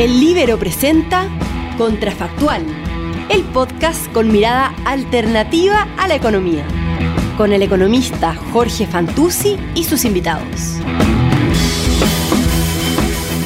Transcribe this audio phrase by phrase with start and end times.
[0.00, 1.28] El Libero presenta
[1.76, 2.64] Contrafactual,
[3.28, 6.66] el podcast con mirada alternativa a la economía,
[7.36, 10.78] con el economista Jorge Fantuzzi y sus invitados.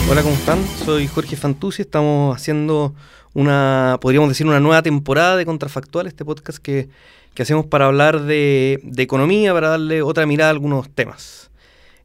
[0.09, 0.65] Hola, ¿cómo están?
[0.85, 2.95] Soy Jorge Fantuzzi, estamos haciendo
[3.33, 6.89] una, podríamos decir, una nueva temporada de Contrafactual, este podcast que,
[7.37, 11.51] hacemos para hablar de economía, para darle otra mirada a algunos temas.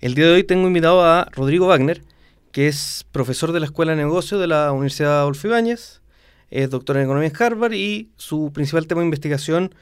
[0.02, 2.02] El día de hoy tengo invitado a Rodrigo Wagner,
[2.52, 6.02] que es profesor de la Escuela de Negocios de la Universidad Adolfo Ibáñez,
[6.50, 9.74] es doctor en Economía en Harvard y su principal tema de investigación,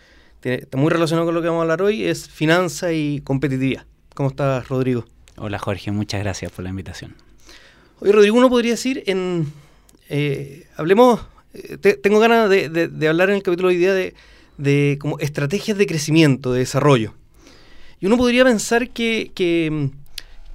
[0.56, 3.86] está muy relacionado con lo que vamos a hablar hoy, es finanza y competitividad.
[4.14, 5.06] ¿Cómo estás, Rodrigo?
[5.38, 7.16] Hola, Jorge, muchas gracias por la invitación.
[8.00, 9.52] Oye, Rodrigo, uno podría decir en...
[10.10, 11.22] Eh, hablemos,
[11.54, 14.16] eh, tengo ganas de, hablar en el capítulo de hoy día de,
[14.58, 17.14] de como estrategias de crecimiento, de desarrollo.
[18.00, 19.90] Y uno podría pensar que, que,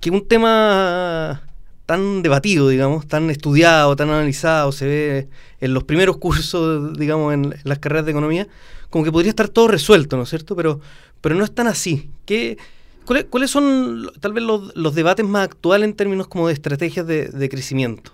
[0.01, 1.43] que un tema
[1.93, 5.29] tan debatido, digamos, tan estudiado, tan analizado, se ve
[5.61, 8.49] en los primeros cursos, digamos, en, las carreras de economía,
[8.89, 10.57] como que podría estar todo resuelto, ¿no es cierto?
[10.57, 10.81] Pero,
[11.21, 12.09] pero no es tan así.
[12.25, 12.57] ¿Qué,
[13.05, 18.13] cuáles, son tal vez los, debates más actuales en términos como de estrategias de, crecimiento?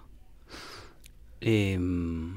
[1.41, 2.35] Em,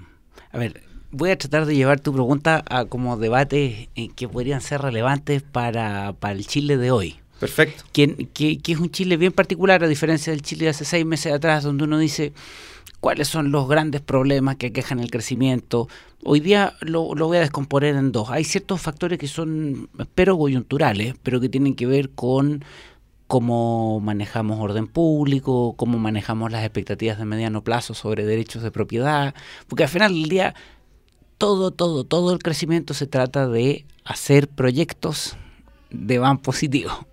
[0.52, 4.84] a ver, voy a tratar de llevar tu pregunta a como debates que podrían ser
[4.84, 7.21] relevantes para, para el Chile de hoy.
[7.42, 7.84] Perfecto.
[7.92, 8.30] Que,
[8.68, 11.86] es un Chile bien particular, a diferencia del Chile de hace seis meses atrás, donde
[11.86, 12.34] uno dice
[13.00, 15.88] cuáles son los grandes problemas que quejan el crecimiento.
[16.24, 18.30] Hoy día lo, voy a descomponer en dos.
[18.30, 22.64] Hay ciertos factores que son, espero, coyunturales, pero que tienen que ver con
[23.26, 29.34] cómo manejamos orden público, cómo manejamos las expectativas de mediano plazo sobre derechos de propiedad,
[29.68, 30.54] porque al final del día
[31.40, 35.38] todo, todo, todo el crecimiento se trata de hacer proyectos
[35.90, 37.08] de van positivo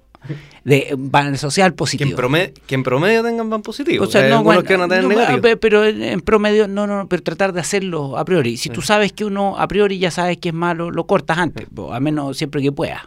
[0.65, 2.09] de ban social positivo.
[2.67, 4.05] Que en promedio, tengan ban positivo.
[4.05, 7.53] O sea, no, bueno, que van a tener Pero en promedio, no, no, pero tratar
[7.53, 8.57] de hacerlo a priori.
[8.57, 11.67] Si tú sabes que uno a priori ya sabes que es malo, lo cortas antes,
[11.91, 13.03] a menos siempre que puedas.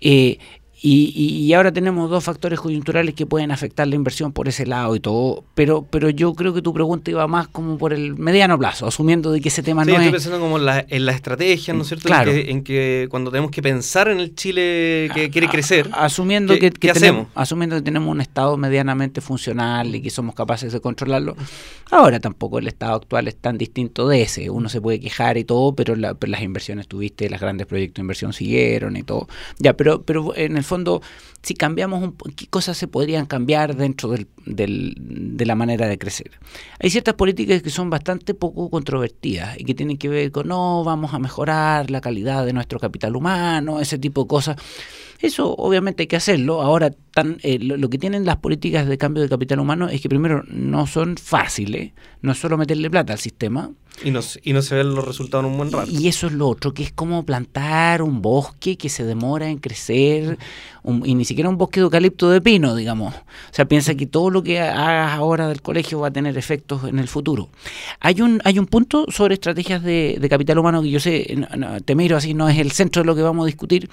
[0.00, 0.38] Eh,
[0.82, 4.96] y, y, ahora tenemos dos factores coyunturales que pueden afectar la inversión por ese lado
[4.96, 8.58] y todo, pero pero yo creo que tu pregunta iba más como por el mediano
[8.58, 11.12] plazo, asumiendo de que ese tema sí, no estoy pensando como en la, en la
[11.12, 12.06] estrategia, ¿no es cierto?
[12.06, 12.32] Claro.
[12.32, 16.92] En, que, cuando tenemos que pensar en el Chile que quiere crecer, asumiendo que, ¿qué
[16.92, 21.36] tenemos, asumiendo que tenemos un Estado medianamente funcional y que somos capaces de controlarlo.
[21.90, 25.44] Ahora tampoco el Estado actual es tan distinto de ese, uno se puede quejar y
[25.44, 29.28] todo, pero, pero las inversiones tuviste, los grandes proyectos de inversión siguieron y todo.
[29.58, 31.02] Ya, pero, pero en el fondo,
[31.42, 35.98] si cambiamos, un, ¿qué cosas se podrían cambiar dentro del, del, de la manera de
[35.98, 36.32] crecer?
[36.78, 40.84] Hay ciertas políticas que son bastante poco controvertidas y que tienen que ver con, no,
[40.84, 44.56] vamos a mejorar la calidad de nuestro capital humano, ese tipo de cosas.
[45.20, 46.62] Eso obviamente hay que hacerlo.
[46.62, 50.08] Ahora, tan, eh, lo, que tienen las políticas de cambio de capital humano es que
[50.08, 53.70] primero no son fáciles, no es solo meterle plata al sistema,
[54.02, 55.90] y no, y no se ven los resultados en un buen rato.
[55.90, 59.58] Y eso es lo otro, que es como plantar un bosque que se demora en
[59.58, 60.38] crecer,
[61.04, 63.14] y ni siquiera un bosque de eucalipto de pino, digamos.
[63.14, 66.84] O sea, piensa que todo lo que hagas ahora del colegio va a tener efectos
[66.84, 67.48] en el futuro.
[68.00, 71.36] Hay un, hay un punto sobre estrategias de, capital humano que yo sé,
[71.84, 73.90] te miro así, no es el centro de lo que vamos a discutir,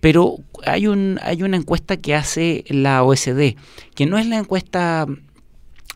[0.00, 3.56] pero hay, un, hay una encuesta que hace la OSD,
[3.94, 5.06] que no es la encuesta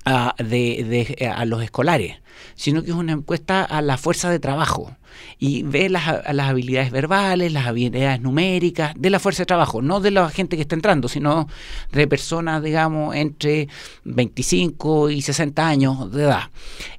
[0.05, 2.17] a, de, de, a los escolares,
[2.55, 4.97] sino que es una encuesta a la fuerza de trabajo
[5.39, 10.01] y ve las, las, habilidades verbales, las habilidades numéricas de la fuerza de trabajo, no
[10.01, 11.49] de la gente que está entrando, sino
[11.93, 13.69] de personas, digamos, entre
[14.05, 16.51] 25 y 60 años de edad.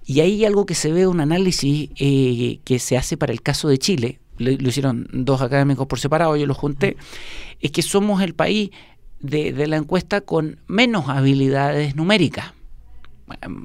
[0.06, 3.68] Y hay algo que se ve, un análisis eh, que se hace para el caso
[3.68, 6.98] de Chile, lo, hicieron dos académicos por separado, yo los junté,
[7.62, 8.72] es que somos el país
[9.20, 12.52] de la encuesta con menos habilidades numéricas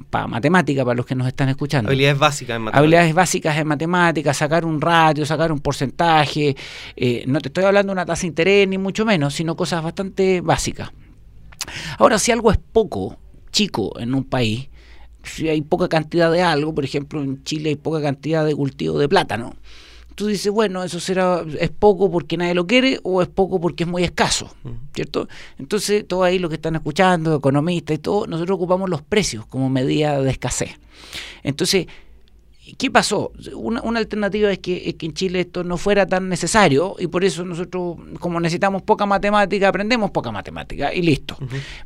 [0.09, 1.89] para matemática, para los que nos están escuchando.
[1.89, 2.79] Habilidades básicas en matemáticas.
[2.79, 6.55] Habilidades básicas en matemáticas, sacar un ratio, sacar un porcentaje.
[6.95, 9.83] Eh, no te estoy hablando de una tasa de interés, ni mucho menos, sino cosas
[9.83, 10.91] bastante básicas.
[11.97, 13.17] Ahora, si algo es poco,
[13.51, 14.69] chico, en un país,
[15.23, 18.97] si hay poca cantidad de algo, por ejemplo, en Chile hay poca cantidad de cultivo
[18.97, 19.55] de plátano
[20.19, 23.85] tú dices, bueno, eso será, es poco porque nadie lo quiere o es poco porque
[23.85, 24.53] es muy escaso,
[24.93, 25.29] ¿cierto?
[25.57, 29.69] Entonces, todo ahí lo que están escuchando, economistas y todo, nosotros ocupamos los precios como
[29.69, 30.71] medida de escasez.
[31.41, 31.87] Entonces,
[32.77, 33.31] ¿qué pasó?
[33.55, 37.95] Una, alternativa es que, en Chile esto no fuera tan necesario y por eso nosotros,
[38.19, 41.37] como necesitamos poca matemática, aprendemos poca matemática y listo.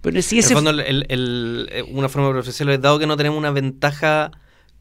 [0.02, 0.56] Pero si ese...
[0.56, 4.32] El eh, una forma profesional es dado que no tenemos una ventaja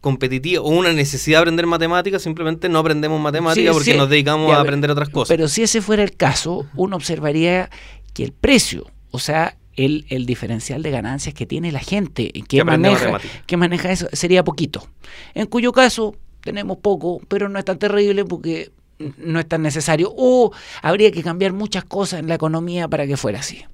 [0.03, 4.61] competitiva o una necesidad de aprender matemáticas, simplemente no aprendemos matemáticas porque nos dedicamos a
[4.61, 5.29] aprender otras cosas.
[5.29, 7.71] Pero si ese fuera el caso, uno observaría
[8.13, 13.21] que el precio, o sea, el, diferencial de ganancias que tiene la gente que, maneja,
[13.47, 14.87] que maneja eso sería poquito.
[15.35, 18.73] En cuyo caso tenemos poco, pero no es tan terrible porque
[19.17, 20.13] no es tan necesario.
[20.17, 20.53] O
[20.83, 23.65] habría que cambiar muchas cosas en la economía para que fuera así.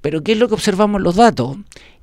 [0.00, 1.56] Pero ¿qué es lo que observamos en los datos?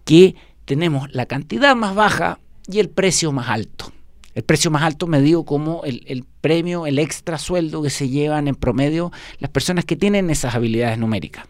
[0.04, 0.36] Que
[0.66, 3.92] tenemos la cantidad más baja y el precio más alto.
[4.34, 8.56] El precio más alto medido como el, premio, el extra sueldo que se llevan en
[8.56, 11.48] promedio las personas que tienen esas habilidades numéricas.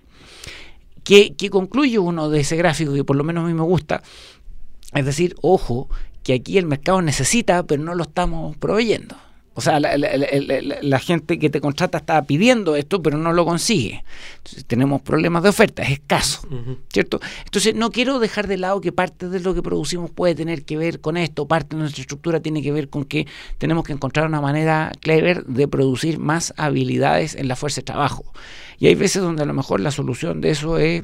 [1.04, 4.02] ¿Qué concluye uno de ese gráfico que por lo menos a mí me gusta,
[4.94, 5.90] es decir, ojo,
[6.24, 9.16] que aquí el mercado necesita, pero no lo estamos proveyendo.
[9.54, 14.02] O sea, la, gente que te contrata está pidiendo esto, pero no lo consigue.
[14.38, 16.48] Entonces, tenemos problemas de oferta, es escaso,
[16.92, 17.20] ¿cierto?
[17.44, 20.78] Entonces, no quiero dejar de lado que parte de lo que producimos puede tener que
[20.78, 23.28] ver con esto, parte de nuestra estructura tiene que ver con que
[23.58, 28.24] tenemos que encontrar una manera clever de producir más habilidades en la fuerza de trabajo.
[28.80, 31.04] Y hay veces donde a lo mejor la solución de eso es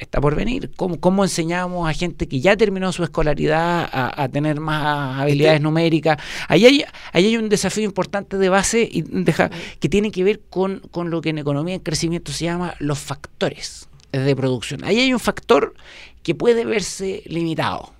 [0.00, 0.70] está por venir.
[0.76, 6.18] ¿Cómo, ¿Cómo, enseñamos a gente que ya terminó su escolaridad a, tener más habilidades numéricas?
[6.48, 9.50] Ahí hay, ahí hay un desafío importante de base y deja,
[9.80, 12.98] que tiene que ver con, con lo que en economía en crecimiento se llama los
[12.98, 14.84] factores de producción.
[14.84, 15.74] Ahí hay un factor
[16.22, 17.92] que puede verse limitado.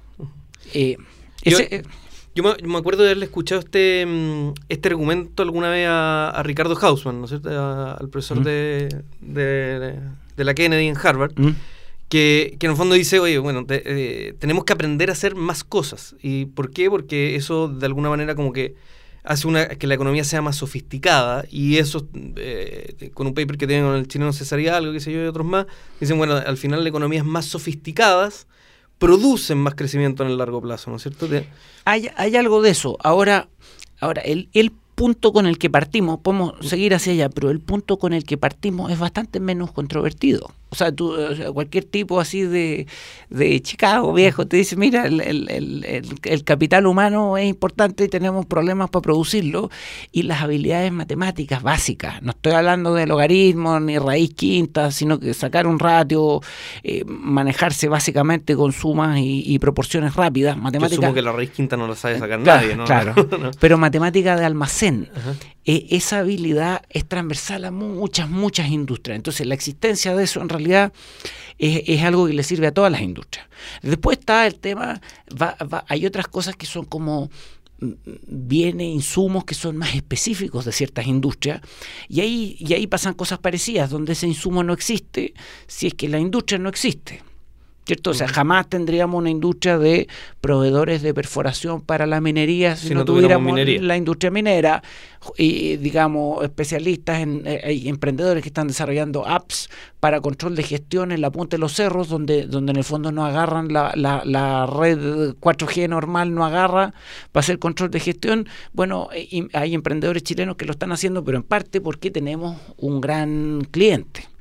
[0.73, 0.97] Eh,
[2.35, 7.19] yo, me, acuerdo de haberle escuchado este, mm, este argumento alguna vez a, Ricardo Hausman,
[7.19, 7.51] ¿no es cierto?
[7.51, 11.33] al profesor de, de, la Kennedy en Harvard
[12.15, 16.15] que, en el fondo dice, oye, bueno, eh, tenemos que aprender a hacer más cosas.
[16.23, 16.89] ¿Y por qué?
[16.89, 18.77] Porque eso de alguna manera como que
[19.25, 22.07] hace una, que la economía sea más sofisticada y eso,
[22.37, 25.27] eh, con un paper que tienen con el chileno Cesario algo, qué sé yo, y
[25.27, 25.67] otros más,
[25.99, 28.47] dicen, bueno, al final las economías más sofisticadas
[29.01, 31.27] producen más crecimiento en el largo plazo, ¿no es cierto?
[31.85, 32.97] Hay, hay algo de eso.
[33.03, 33.49] Ahora,
[33.99, 37.99] ahora el, el punto con el que partimos, podemos seguir hacia allá, pero el punto
[37.99, 40.53] con el que partimos es bastante menos controvertido.
[40.75, 41.15] O sea, tú,
[41.53, 42.89] cualquier tipo así de,
[43.31, 48.45] de Chicago viejo te dice, mira, el, el, el, capital humano es importante y tenemos
[48.45, 49.71] problemas para producirlo.
[50.11, 55.33] Y las habilidades matemáticas básicas, no estoy hablando de logaritmos ni raíz quinta, sino que
[55.33, 56.41] sacar un ratio,
[56.83, 60.57] eh, manejarse básicamente con sumas y, proporciones rápidas.
[60.57, 62.85] Matemáticas, Yo que la raíz quinta no la sabe sacar nadie, ¿no?
[62.85, 63.15] Claro,
[63.61, 65.09] pero matemática de almacén.
[65.67, 69.17] Eh, esa habilidad es transversal a muchas, muchas industrias.
[69.17, 70.93] Entonces, la existencia de eso en realidad
[71.59, 73.47] es, algo que le sirve a todas las industrias.
[73.83, 75.01] Después está el tema,
[75.89, 77.31] hay otras cosas que son como
[77.81, 77.93] mm,
[78.27, 81.61] viene insumos que son más específicos de ciertas industrias
[82.09, 85.35] y ahí, y ahí pasan cosas parecidas, donde ese insumo no existe
[85.67, 87.23] si es que la industria no existe.
[87.87, 88.11] ¿Cierto?
[88.11, 90.09] O sea, jamás tendríamos una industria de
[90.41, 94.83] proveedores de perforación para la minería si, no, tuviéramos la industria minera
[95.37, 99.69] y, digamos, especialistas en eh, emprendedores que están desarrollando apps
[100.01, 103.13] para control de gestión en la punta de los cerros, donde, donde en el fondo
[103.13, 106.95] no agarran la, la, red 4G normal, no agarra
[107.33, 108.49] para hacer control de gestión.
[108.73, 109.09] Bueno,
[109.53, 114.34] hay emprendedores chilenos que lo están haciendo, pero en parte porque tenemos un gran cliente.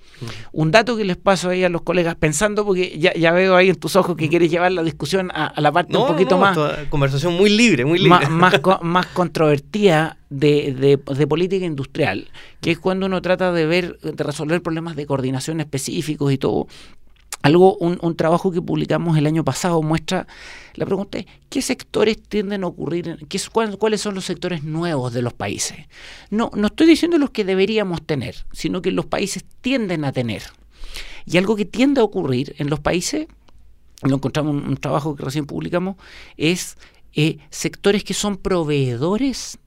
[0.52, 3.76] Un dato que les paso ahí a los colegas, pensando, porque ya, veo ahí en
[3.76, 6.58] tus ojos que quieres llevar la discusión a, la parte un poquito más...
[6.90, 8.28] Conversación muy libre, muy libre.
[8.30, 12.30] Más, más, controvertida de, de, política industrial,
[12.62, 16.68] que es cuando uno trata de ver, de resolver problemas de coordinación específicos y todo.
[17.44, 20.28] Algo, un, un, trabajo que publicamos el año pasado muestra,
[20.76, 23.28] la pregunta es, ¿qué sectores tienden a ocurrir?
[23.28, 23.40] Qué,
[23.78, 25.78] ¿Cuáles son los sectores nuevos de los países?
[26.30, 30.44] No, no estoy diciendo los que deberíamos tener, sino que los países tienden a tener.
[31.26, 33.28] Y algo que tiende a ocurrir en los países,
[34.02, 35.98] lo encontramos en un trabajo que recién publicamos,
[36.38, 36.78] es
[37.14, 39.60] eh, sectores que son proveedores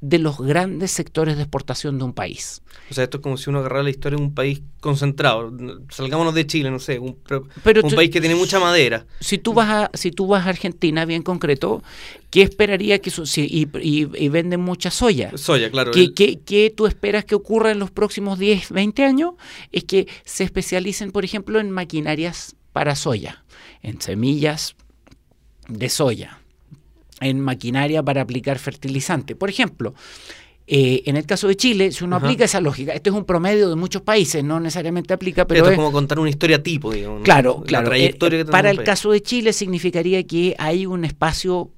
[0.00, 2.62] de los grandes sectores de exportación de un país.
[2.90, 5.52] O sea, esto es como si uno agarrara la historia de un país concentrado.
[5.90, 9.06] Salgámonos de Chile, no sé, un, un país que tiene mucha madera.
[9.20, 11.82] Si tú vas a, si tú vas a Argentina, bien concreto,
[12.30, 15.36] ¿qué esperaría que y, y, venden mucha soya?
[15.36, 15.92] Soya, claro.
[15.92, 19.34] ¿Qué, qué, tú esperas que ocurra en los próximos 10, 20 años?
[19.72, 23.44] Es que se especialicen, por ejemplo, en maquinarias para soya,
[23.82, 24.76] en semillas
[25.68, 26.40] de soya
[27.20, 29.34] en maquinaria para aplicar fertilizante.
[29.34, 29.94] Por ejemplo,
[30.66, 33.68] eh, en el caso de Chile, si uno aplica esa lógica, este es un promedio
[33.68, 35.60] de muchos países, no necesariamente aplica, pero.
[35.60, 37.22] Esto es, como contar una historia tipo, digamos.
[37.22, 37.92] Claro, claro.
[37.94, 38.16] Eh,
[38.50, 41.70] para el caso de Chile significaría que hay un espacio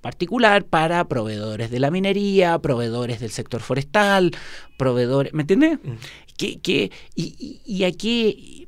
[0.00, 4.30] particular para proveedores de la minería, proveedores del sector forestal,
[4.76, 5.32] proveedores.
[5.32, 5.78] ¿Me entiendes?
[5.82, 5.92] Mm.
[6.36, 8.63] Que, que, y, y aquí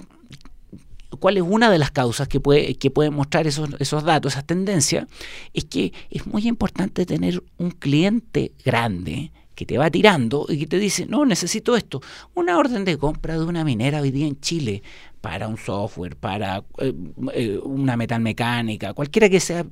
[1.16, 4.46] cuál es una de las causas que puede, que pueden mostrar esos, esos datos, esas
[4.46, 5.06] tendencias,
[5.54, 10.66] es que es muy importante tener un cliente grande que te va tirando y que
[10.66, 12.00] te dice, no, necesito esto.
[12.35, 14.82] Una orden de compra de una minera hoy día en Chile
[15.20, 16.92] para un software, para eh,
[17.32, 19.66] eh, una metalmecánica, cualquiera que sea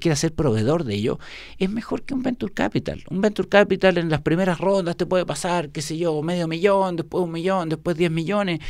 [0.00, 1.18] quiera ser proveedor de ello,
[1.58, 3.04] es mejor que un venture capital.
[3.10, 6.96] Un venture capital en las primeras rondas te puede pasar, qué sé yo, medio millón,
[6.96, 8.60] después un millón, después diez millones.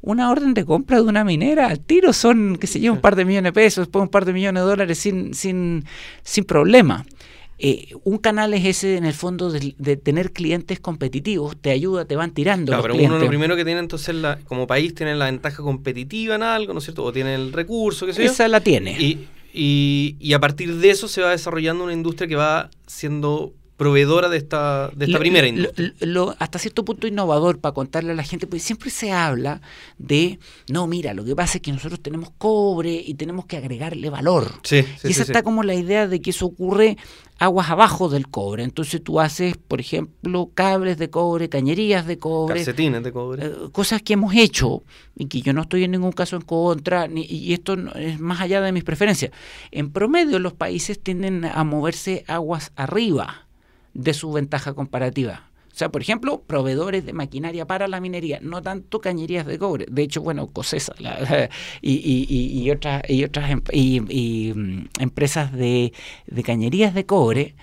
[0.00, 3.16] Una orden de compra de una minera al tiro son, qué sé yo, un par
[3.16, 5.84] de millones de pesos, después un par de millones de dólares sin, sin,
[6.22, 7.04] sin problema.
[7.60, 12.14] Eh, un canal es ese, en el fondo, de, tener clientes competitivos, te ayuda, te
[12.14, 12.70] van tirando.
[12.70, 16.36] Claro, pero uno lo primero que tiene entonces, la, como país, tiene la ventaja competitiva
[16.36, 17.02] en algo, ¿no es cierto?
[17.02, 18.92] O tiene el recurso, qué sé Esa la tiene.
[18.92, 23.54] Y, y, y, a partir de eso se va desarrollando una industria que va siendo
[23.78, 25.94] proveedora de esta, de esta primera industria.
[26.00, 29.62] Lo, hasta cierto punto innovador para contarle a la gente, porque siempre se habla
[29.98, 34.10] de, no, mira, lo que pasa es que nosotros tenemos cobre y tenemos que agregarle
[34.10, 34.52] valor.
[34.64, 36.98] Sí, y esa está como la idea de que eso ocurre
[37.38, 38.64] aguas abajo del cobre.
[38.64, 42.56] Entonces tú haces, por ejemplo, cables de cobre, cañerías de cobre.
[42.56, 43.46] Calcetines de cobre.
[43.46, 44.82] Eh, cosas que hemos hecho
[45.14, 48.40] y que yo no estoy en ningún caso en contra, ni, y esto es más
[48.40, 49.30] allá de mis preferencias.
[49.70, 53.47] En promedio los países tienden a moverse aguas arriba
[53.94, 55.48] de su ventaja comparativa.
[55.72, 59.86] O sea, por ejemplo, proveedores de maquinaria para la minería, no tanto cañerías de cobre.
[59.88, 60.92] De hecho, bueno, Cosesa
[61.80, 65.92] y, y, y, otras, y otras em, y, mm, empresas de,
[66.26, 67.54] de, cañerías de cobre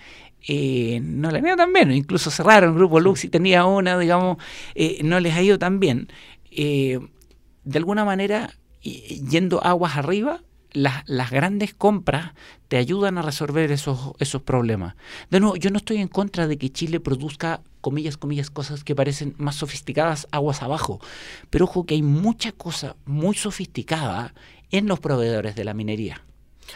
[0.47, 1.91] eh, no le han ido tan bien.
[1.91, 4.37] Incluso cerraron Grupo Lux y tenía una, digamos,
[4.75, 6.07] eh, no les ha ido tan bien.
[6.51, 6.99] Eh,
[7.63, 10.41] de alguna manera, yendo aguas arriba,
[10.75, 12.33] las, las, grandes compras
[12.67, 14.95] te ayudan a resolver esos, esos problemas.
[15.31, 18.95] De nuevo, yo no estoy en contra de que Chile produzca, comillas, comillas, cosas que
[18.95, 20.99] parecen más sofisticadas aguas abajo.
[21.49, 24.33] Pero ojo que hay mucha cosa muy sofisticada
[24.71, 26.21] en los proveedores de la minería.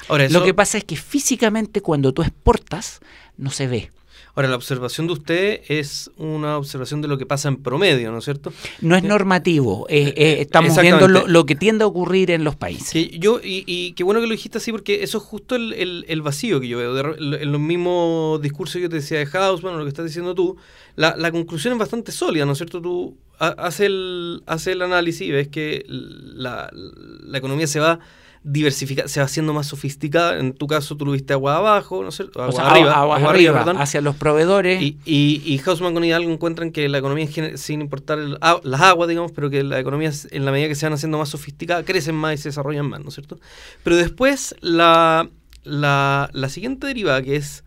[0.08, 3.00] Ahora, Lo que pasa es que físicamente cuando tú exportas
[3.38, 3.92] no se ve.
[4.36, 8.20] Ahora, la observación de usted es una observación de lo que pasa en promedio, ¿no
[8.20, 8.54] es cierto?
[8.82, 13.10] No es normativo, eh, eh, estamos viendo lo, que tiende a ocurrir en los países.
[13.12, 16.68] yo, y, qué bueno que lo dijiste así, porque eso es justo el, vacío que
[16.68, 17.16] yo veo.
[17.18, 20.58] en los mismos discursos que yo te decía de Hausman, lo que estás diciendo tú,
[20.96, 22.82] la, la conclusión es bastante sólida, ¿no es cierto?
[22.82, 28.00] Tú haces el, hace el análisis y ves que la, la economía se va
[28.44, 30.40] diversifica, se va haciendo más sofisticada.
[30.40, 34.02] En tu caso, tú lo viste agua abajo, ¿no sé, agua arriba, agua arriba, hacia
[34.02, 34.82] los proveedores.
[34.82, 37.28] Y, y, y Hausman con Hidalgo encuentran que la economía,
[37.58, 40.94] sin importar las aguas, digamos, pero que la economía, en la medida que se van
[40.94, 43.40] haciendo más sofisticada, crecen más y se desarrollan más, ¿no es cierto?
[43.84, 45.30] Pero después, la,
[45.64, 47.64] la, la siguiente derivada, que es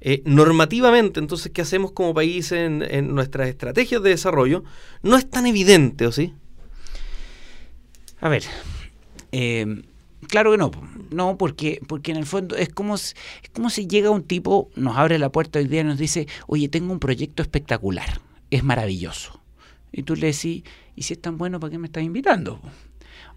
[0.00, 4.64] eh, normativamente, entonces, ¿qué hacemos como país en, en nuestras estrategias de desarrollo?
[5.02, 6.34] No es tan evidente, ¿o sí?
[8.20, 8.44] A ver,
[9.32, 9.82] eh,
[10.28, 10.70] Claro que no,
[11.10, 13.14] no, porque, porque en el fondo es como, es
[13.52, 16.68] como si llega un tipo, nos abre la puerta hoy día y nos dice, oye,
[16.68, 19.40] tengo un proyecto espectacular, es maravilloso.
[19.92, 20.64] Y tú le decís,
[20.94, 22.60] ¿y si es tan bueno, para qué me estás invitando?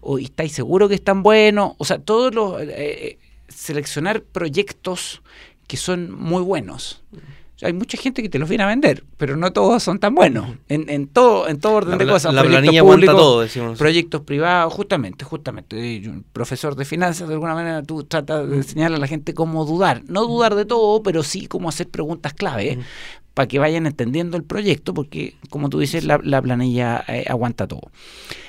[0.00, 1.74] ¿O estáis seguro que es tan bueno?
[1.78, 2.60] O sea, todos los...
[2.60, 3.18] Eh, eh,
[3.50, 5.22] seleccionar proyectos
[5.66, 7.02] que son muy buenos
[7.62, 10.56] hay mucha gente que te los viene a vender, pero no todos son tan buenos.
[10.68, 12.32] En, en todo, en todo orden de cosas.
[12.32, 13.78] La planilla aguanta todo, decimos.
[13.78, 16.08] Proyectos privados, justamente, justamente.
[16.08, 19.64] Un profesor de finanzas, de alguna manera, tú tratas de enseñarle a la gente cómo
[19.64, 20.02] dudar.
[20.06, 22.78] No dudar de todo, pero sí cómo hacer preguntas clave
[23.34, 27.90] para que vayan entendiendo el proyecto, porque, como tú dices, la, planilla eh, aguanta todo.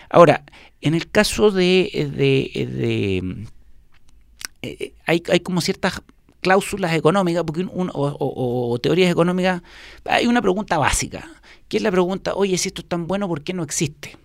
[0.09, 0.43] Ahora,
[0.79, 1.89] en el caso de...
[2.15, 3.45] de, de
[4.63, 6.01] eh, hay, hay como ciertas
[6.41, 9.61] cláusulas económicas porque o, teorías económicas,
[10.05, 11.29] hay una pregunta básica,
[11.67, 14.17] que es la pregunta, oye, si esto es tan bueno, ¿por qué no existe?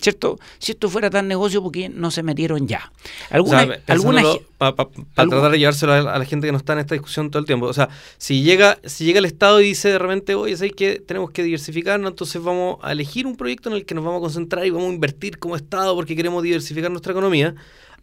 [0.00, 0.38] ¿Cierto?
[0.58, 2.92] Si esto fuera tan negocio, ¿por qué no se metieron ya?
[3.30, 3.66] Alguna,
[4.58, 7.46] para tratar de llevárselo a la, gente que no está en esta discusión todo el
[7.46, 7.66] tiempo.
[7.66, 11.00] O sea, si llega, si llega el Estado y dice de repente, oye, ¿sabes que
[11.00, 12.10] tenemos que diversificarnos?
[12.10, 14.90] Entonces vamos a elegir un proyecto en el que nos vamos a concentrar y vamos
[14.90, 17.54] a invertir como Estado porque queremos diversificar nuestra economía.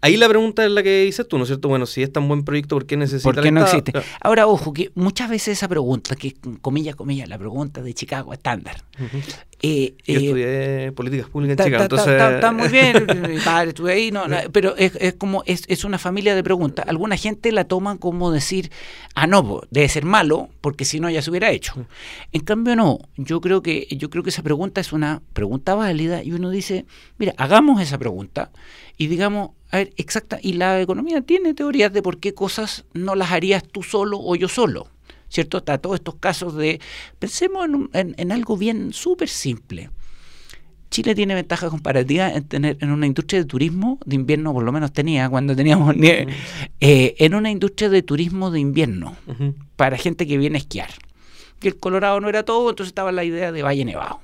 [0.04, 1.70] Ahí la pregunta es la que dices tú, ¿no es cierto?
[1.70, 3.94] Bueno, si es tan buen proyecto, ¿por qué necesita ¿Por qué no existe?
[4.20, 8.84] Ahora, ojo, que muchas veces esa pregunta, que comillas, comillas, la pregunta de Chicago estándar.
[9.66, 12.22] Eh, Yo eh, estudié políticas públicas en Chicago, entonces...
[12.22, 15.98] Está muy bien, mi padre estuve ahí, no, pero es, es como, es, es, una
[15.98, 16.86] familia de preguntas.
[16.88, 18.72] Alguna gente la toma como decir,
[19.16, 21.74] ah, no, debe ser malo, porque si no ya se hubiera hecho.
[22.34, 26.24] En cambio, no, yo creo que, yo creo que esa pregunta es una pregunta válida
[26.24, 26.86] y uno dice,
[27.18, 28.52] mira, hagamos esa pregunta
[28.98, 33.16] y digamos, a ver, exacta, y la economía tiene teorías de por qué cosas no
[33.16, 34.90] las harías tú solo o yo solo,
[35.34, 35.58] ¿cierto?
[35.58, 36.80] Está todos estos casos de,
[37.18, 39.90] pensemos en, en, algo bien súper simple.
[40.92, 44.72] Chile tiene ventaja comparativa en tener en una industria de turismo de invierno, por lo
[44.72, 46.28] menos tenía cuando teníamos nieve,
[46.80, 49.18] eh, en una industria de turismo de invierno
[49.76, 50.92] para gente que viene a esquiar.
[51.60, 54.20] que el Colorado no era todo, entonces estaba la idea de Valle Nevado.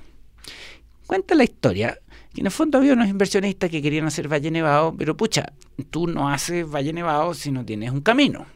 [1.08, 1.98] Cuenta la historia
[2.32, 5.52] que en el fondo había unos inversionistas que querían hacer Valle Nevado, pero pucha,
[5.90, 8.46] tú no haces Valle Nevado si no tienes un camino.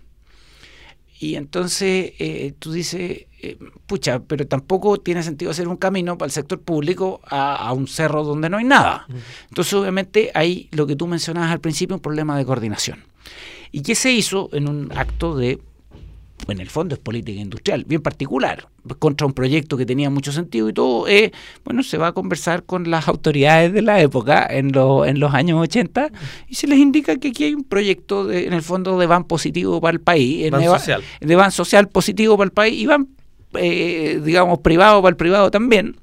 [1.18, 6.26] Y entonces eh, tú dices, eh, pucha, pero tampoco tiene sentido hacer un camino para
[6.26, 9.06] el sector público a, un cerro donde no hay nada.
[9.48, 13.04] Entonces obviamente hay lo que tú mencionabas al principio, un problema de coordinación.
[13.70, 15.60] ¿Y qué se hizo en un acto de
[16.48, 20.68] en el fondo es política industrial, bien particular, contra un proyecto que tenía mucho sentido
[20.68, 21.32] y todo, eh,
[21.64, 25.60] bueno, se va a conversar con las autoridades de la época en, en los años
[25.60, 26.10] 80
[26.48, 29.80] y se les indica que aquí hay un proyecto en el fondo de van positivo
[29.80, 31.02] para el país, van social.
[31.20, 33.08] de van social positivo para el país y van,
[33.54, 35.96] eh, digamos, privado para el privado también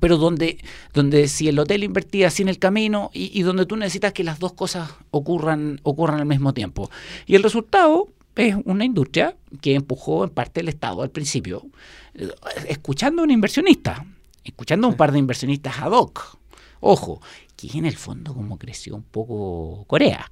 [0.00, 0.58] pero donde,
[0.92, 4.38] donde si el hotel invertía sin el camino y, y, donde tú necesitas que las
[4.38, 6.90] dos cosas ocurran, ocurran al mismo tiempo.
[7.26, 8.08] Y el resultado
[8.38, 11.66] es una industria que empujó en parte el Estado al principio,
[12.14, 12.30] eh,
[12.68, 14.06] escuchando a un inversionista,
[14.44, 16.38] escuchando a un par de inversionistas ad hoc.
[16.80, 17.20] Ojo,
[17.56, 20.30] que en el fondo como creció un poco Corea.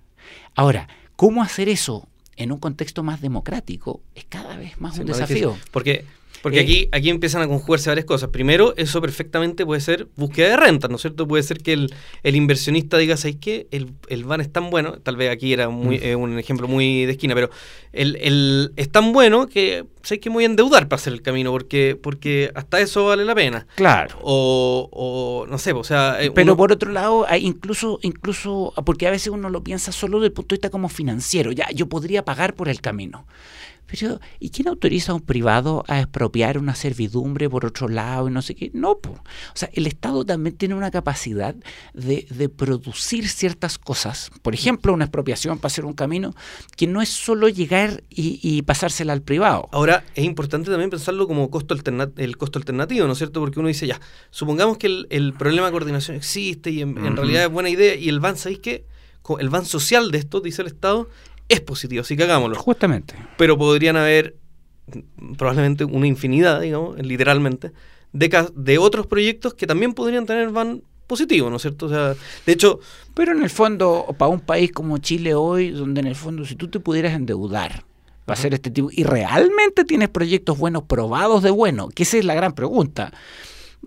[0.55, 4.01] Ahora, ¿cómo hacer eso en un contexto más democrático?
[4.15, 5.57] Es cada vez más un desafío.
[5.73, 6.05] porque
[6.43, 8.31] porque eh, aquí, aquí empiezan a conjugarse varias cosas.
[8.31, 11.27] Primero, eso perfectamente puede ser búsqueda de renta, ¿no es cierto?
[11.27, 13.67] Puede ser que el, el inversionista diga, ¿sabes qué?
[13.71, 16.03] El, el, van es tan bueno, tal vez aquí era muy, mm.
[16.03, 17.51] eh, un ejemplo muy de esquina, pero
[17.93, 21.23] el, el, es tan bueno que sé que me voy a endeudar para hacer el
[21.23, 23.67] camino, porque, porque hasta eso vale la pena.
[23.75, 24.17] Claro.
[24.23, 26.23] O, o no sé, o sea...
[26.23, 30.19] Eh, pero por otro lado, hay incluso, incluso, porque a veces uno lo piensa solo
[30.19, 33.27] desde el punto de vista como financiero, ya, yo podría pagar por el camino.
[33.87, 38.33] Pero, ¿y quién autoriza a un privado a expropiar una servidumbre por otro lado y
[38.33, 38.71] no sé qué?
[38.75, 39.21] No, o
[39.55, 41.55] sea, el Estado también tiene una capacidad
[41.95, 44.31] de, de, producir ciertas cosas.
[44.43, 46.35] Por ejemplo, una expropiación para hacer un camino
[46.77, 49.69] que no es solo llegar y, y pasársela al privado.
[49.73, 51.75] Ahora, es importante también pensarlo como costo
[52.17, 53.41] el costo alternativo, ¿no es cierto?
[53.41, 54.01] Porque uno dice, ya,
[54.31, 57.95] supongamos que el, el problema de coordinación existe y en, en realidad es buena idea
[57.95, 58.87] y el van, ¿sabéis qué?
[59.39, 61.09] El van social de esto, dice el Estado,
[61.49, 62.57] es positivo, así que hagámoslo.
[62.57, 63.15] Justamente.
[63.37, 64.37] Pero podrían haber
[65.37, 67.73] probablemente una infinidad, digamos, literalmente,
[68.13, 71.87] de, de otros proyectos que también podrían tener van positivo, ¿no es cierto?
[71.87, 72.15] O sea,
[72.47, 72.81] de hecho...
[73.15, 76.55] Pero en el fondo, para un país como Chile hoy, donde en el fondo si
[76.55, 77.85] tú te pudieras endeudar
[78.27, 82.25] para hacer este tipo, y realmente tienes proyectos buenos, probados de bueno, que esa es
[82.25, 83.13] la gran pregunta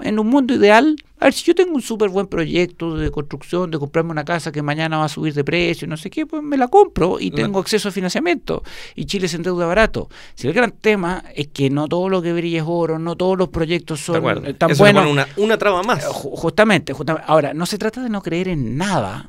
[0.01, 3.71] en un mundo ideal, a ver, si yo tengo un súper buen proyecto de construcción,
[3.71, 6.41] de comprarme una casa que mañana va a subir de precio, no sé qué, pues
[6.41, 8.63] me la compro y tengo acceso a financiamiento.
[8.95, 10.09] Y Chile se endeuda barato.
[10.35, 13.37] Si el gran tema es que no todo lo que brilla es oro, no todos
[13.37, 14.23] los proyectos son
[14.57, 15.07] tan buenos.
[15.07, 16.05] Una, una traba más.
[16.05, 17.25] Justamente, justamente.
[17.27, 19.27] Ahora, no se trata de no creer en nada.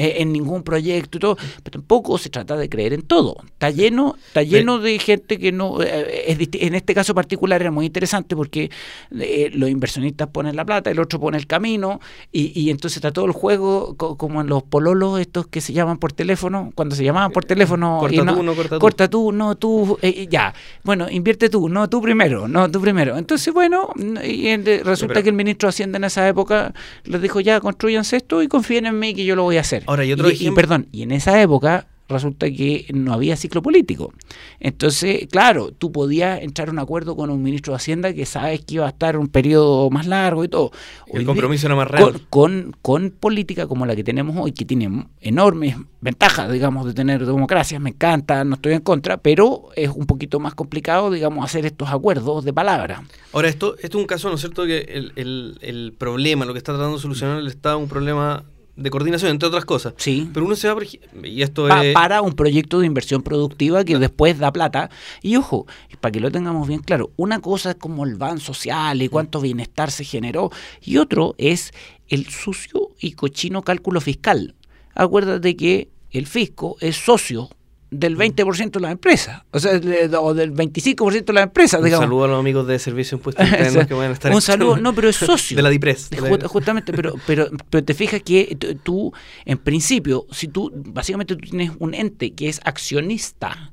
[0.00, 3.36] Eh, en ningún proyecto y todo, pero tampoco se trata de creer en todo.
[3.46, 7.86] Está lleno, está lleno de gente que no, eh, en este caso particular era muy
[7.86, 8.70] interesante porque
[9.18, 13.10] eh, los inversionistas ponen la plata, el otro pone el camino y, y entonces está
[13.10, 17.02] todo el juego como en los pololos estos que se llaman por teléfono, cuando se
[17.02, 19.32] llamaban por teléfono, corta, no, tú, no, corta, corta tú.
[19.32, 19.98] no tú,
[20.30, 23.18] ya, bueno, invierte tú, no tú primero, no tú primero.
[23.18, 23.90] Entonces, bueno,
[24.24, 28.44] y resulta que el ministro de Hacienda en esa época les dijo ya, construyanse esto
[28.44, 29.87] y confíen en mí que yo lo voy a hacer.
[29.88, 34.12] Ahora, y otro y, perdón, y en esa época resulta que no había ciclo político.
[34.60, 38.62] Entonces, claro, tú podías entrar a un acuerdo con un ministro de Hacienda que sabes
[38.66, 40.72] que iba a estar un periodo más largo y todo.
[41.10, 42.20] el compromiso era más real.
[42.28, 47.24] Con, con, política como la que tenemos hoy, que tiene enormes ventajas, digamos, de tener
[47.24, 51.64] democracia, me encanta, no estoy en contra, pero es un poquito más complicado, digamos, hacer
[51.64, 53.04] estos acuerdos de palabra.
[53.32, 56.52] Ahora, esto, esto es un caso, ¿no es cierto?, que el, el, el problema, lo
[56.52, 58.44] que está tratando de solucionar el Estado, un problema
[58.78, 59.94] de coordinación, entre otras cosas.
[59.96, 60.30] Sí.
[60.32, 60.80] Pero uno se va,
[61.24, 61.92] y esto es...
[61.92, 64.88] Para un proyecto de inversión productiva que después da plata.
[65.20, 65.66] Y ojo,
[66.00, 69.40] para que lo tengamos bien claro, una cosa es como el ban social y cuánto
[69.40, 71.72] bienestar se generó, y otro es
[72.08, 74.54] el sucio y cochino cálculo fiscal.
[74.94, 77.50] Acuérdate que el fisco es socio
[77.90, 79.72] del 20% de la empresa, o sea,
[80.20, 81.78] o del 25% de la empresa.
[81.78, 84.76] Un saludo a los amigos de Servicio Impuestos Internos que van a estar Un saludo,
[84.76, 85.56] no, pero es socio.
[85.56, 86.10] de la DIPRES.
[86.46, 89.12] justamente, pero, pero, pero te fijas que tú,
[89.44, 93.72] en principio, si tú, básicamente tú tienes un ente que es accionista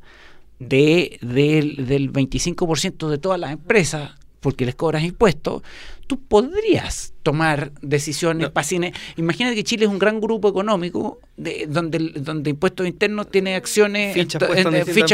[0.60, 5.62] de, del 25% de todas las empresas, porque les cobras impuestos,
[6.08, 8.54] tú podrías tomar decisiones No.
[8.54, 8.94] para cine.
[9.18, 14.14] Imagínate que Chile es un gran grupo económico de, donde, donde impuestos internos tiene acciones,
[14.14, 14.40] Fichas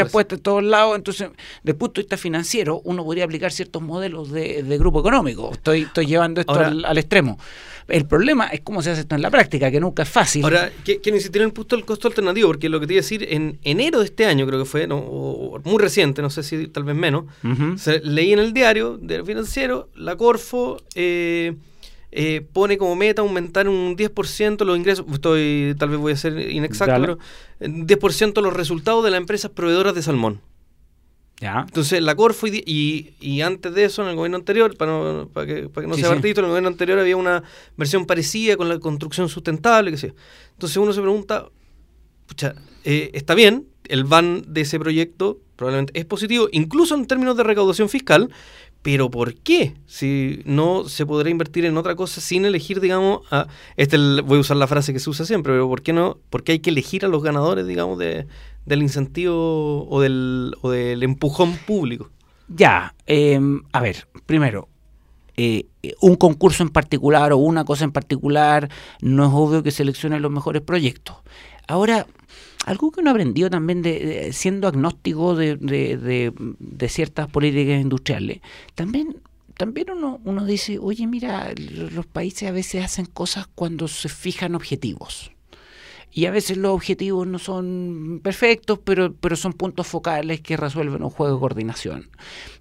[0.06, 0.96] to- puestas en todos lados.
[0.96, 1.30] Entonces,
[1.62, 5.50] desde el punto de vista financiero, uno podría aplicar ciertos modelos de, de grupo económico.
[5.52, 7.38] Estoy, estoy llevando esto Ahora- al, al extremo.
[7.88, 10.44] El problema es cómo se hace esto en la práctica, que nunca es fácil.
[10.44, 13.00] Ahora, que- quiero insistir en el punto del costo alternativo, porque lo que te iba
[13.00, 16.20] a decir, en enero de este año, creo que fue, no, o- o muy reciente,
[16.22, 17.24] no sé si tal vez menos,
[17.76, 21.54] se- leí en el diario del financiero, la Corfo eh,
[22.10, 26.38] eh, pone como meta aumentar un 10% los ingresos, estoy tal vez voy a ser
[26.50, 27.06] inexacto, Dale.
[27.06, 27.18] pero
[27.60, 30.40] eh, 10% los resultados de las empresas proveedoras de salmón.
[31.40, 31.64] Ya.
[31.66, 35.28] Entonces, la Corfo y, y, y antes de eso, en el gobierno anterior, para, no-
[35.32, 36.14] para que, para que no Sí, sea sí.
[36.14, 37.42] partidito, en el gobierno anterior había una
[37.76, 40.14] versión parecida con la construcción sustentable, que sé.
[40.52, 41.46] Entonces uno se pregunta,
[42.26, 47.36] pucha, eh, está bien, el van de ese proyecto probablemente es positivo, incluso en términos
[47.36, 48.30] de recaudación fiscal,
[48.82, 49.74] pero ¿por qué?
[49.86, 54.38] Si no se podrá invertir en otra cosa sin elegir, digamos, a, este el- voy
[54.38, 56.18] a usar la frase que se usa siempre, pero ¿por qué no?
[56.30, 58.26] Porque hay que elegir a los ganadores, digamos, de,
[58.66, 62.10] del incentivo o del, o del empujón público.
[62.48, 63.40] Ya, eh,
[63.72, 64.68] a ver, primero,
[65.36, 65.66] eh,
[66.00, 68.68] un concurso en particular o una cosa en particular,
[69.00, 71.16] no es obvio que seleccione los mejores proyectos.
[71.68, 72.06] Ahora,
[72.64, 78.40] algo que uno ha aprendido también de, siendo agnóstico de, de- de- ciertas políticas industriales,
[78.74, 79.16] también,
[79.56, 84.54] también uno, uno dice, oye, mira, los países a veces hacen cosas cuando se fijan
[84.54, 85.32] objetivos.
[86.14, 91.02] Y a veces los objetivos no son perfectos, pero, pero son puntos focales que resuelven
[91.02, 92.10] un juego de coordinación.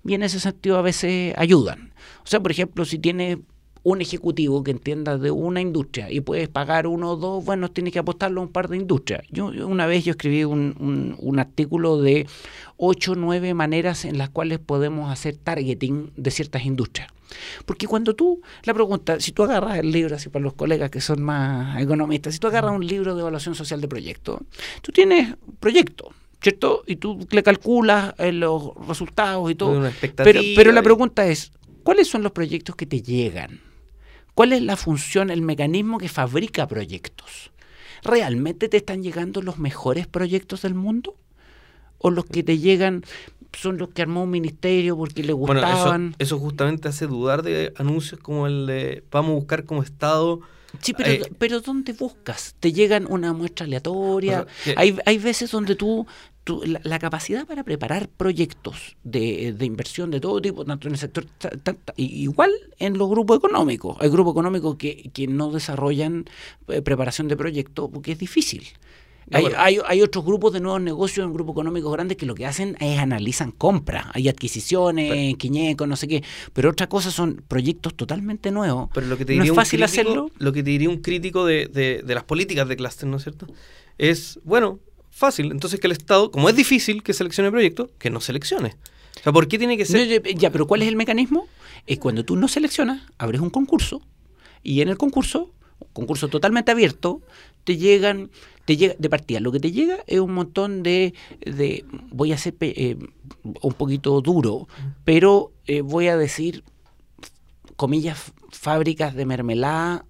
[0.05, 1.93] Y en ese sentido a veces ayudan.
[2.23, 3.39] O sea, por ejemplo, si tienes
[3.83, 7.93] un ejecutivo que entienda de una industria y puedes pagar uno o dos, bueno, tienes
[7.93, 9.23] que apostarlo a un par de industrias.
[9.31, 12.27] Yo yo una vez yo escribí un, un- un artículo de
[12.77, 17.09] ocho o nueve maneras en las cuales podemos hacer targeting de ciertas industrias.
[17.65, 20.99] Porque cuando tú, la pregunta, si tú agarras el libro, así para los colegas que
[21.01, 24.41] son más economistas, si tú agarras un libro de evaluación social de proyecto,
[24.81, 26.09] tú tienes proyecto,
[26.41, 26.83] ¿cierto?
[26.85, 29.71] Y tú le calculas eh, los resultados y todo.
[30.25, 31.51] Pero, pero la pregunta es,
[31.83, 33.61] ¿cuáles son los proyectos que te llegan?
[34.41, 37.51] ¿Cuál es la función, el mecanismo que fabrica proyectos?
[38.01, 41.15] ¿Realmente te están llegando los mejores proyectos del mundo?
[41.99, 43.03] ¿O los que te llegan
[43.53, 46.15] son los que armó un ministerio porque le Bueno, gustaban?
[46.17, 50.39] eso, eso justamente hace dudar de anuncios como el de vamos a buscar como Estado.
[50.81, 52.55] Sí, pero, Eh, pero ¿dónde buscas?
[52.59, 54.41] Te llegan una muestra aleatoria.
[54.41, 56.07] O sea, que- hay, hay veces donde tú,
[56.43, 60.93] tú- la, la capacidad para preparar proyectos de, de inversión de todo tipo, tanto en
[60.93, 61.25] el sector,
[61.97, 63.97] igual en los grupos económicos.
[63.99, 66.25] Hay grupos económicos que, que no desarrollan
[66.67, 68.63] eh, preparación de proyectos porque es difícil.
[69.29, 72.33] No, Hay, hay, hay otros grupos de nuevos negocios en grupos económicos grandes que lo
[72.35, 76.23] que hacen es analizan compras, hay adquisiciones, quiñecos, no sé qué,
[76.53, 78.89] pero otra cosa son proyectos totalmente nuevos.
[78.93, 80.31] Pero lo que te no diría es un fácil crítico- hacerlo.
[80.39, 83.23] Lo que te diría un crítico de, de- de las políticas de clúster, ¿no es
[83.23, 83.47] cierto?
[83.97, 84.79] Es, bueno,
[85.11, 85.51] fácil.
[85.51, 88.75] Entonces que el Estado, como es difícil que seleccione proyectos, que no seleccione.
[89.19, 90.23] O sea, ¿por qué tiene que No, ser?
[90.23, 91.47] ya, ya, pero ¿cuál es el mecanismo?
[91.85, 94.01] Es cuando tú no seleccionas, abres un concurso
[94.63, 97.21] y en el concurso, un concurso totalmente abierto,
[97.63, 98.31] te llegan,
[98.65, 99.39] te llega de partida.
[99.39, 101.13] Lo que te llega es un montón de,
[101.45, 102.97] de voy a ser eh,
[103.61, 104.67] un poquito duro,
[105.03, 106.63] pero eh, voy a decir,
[107.75, 110.05] comillas, fábricas de mermelada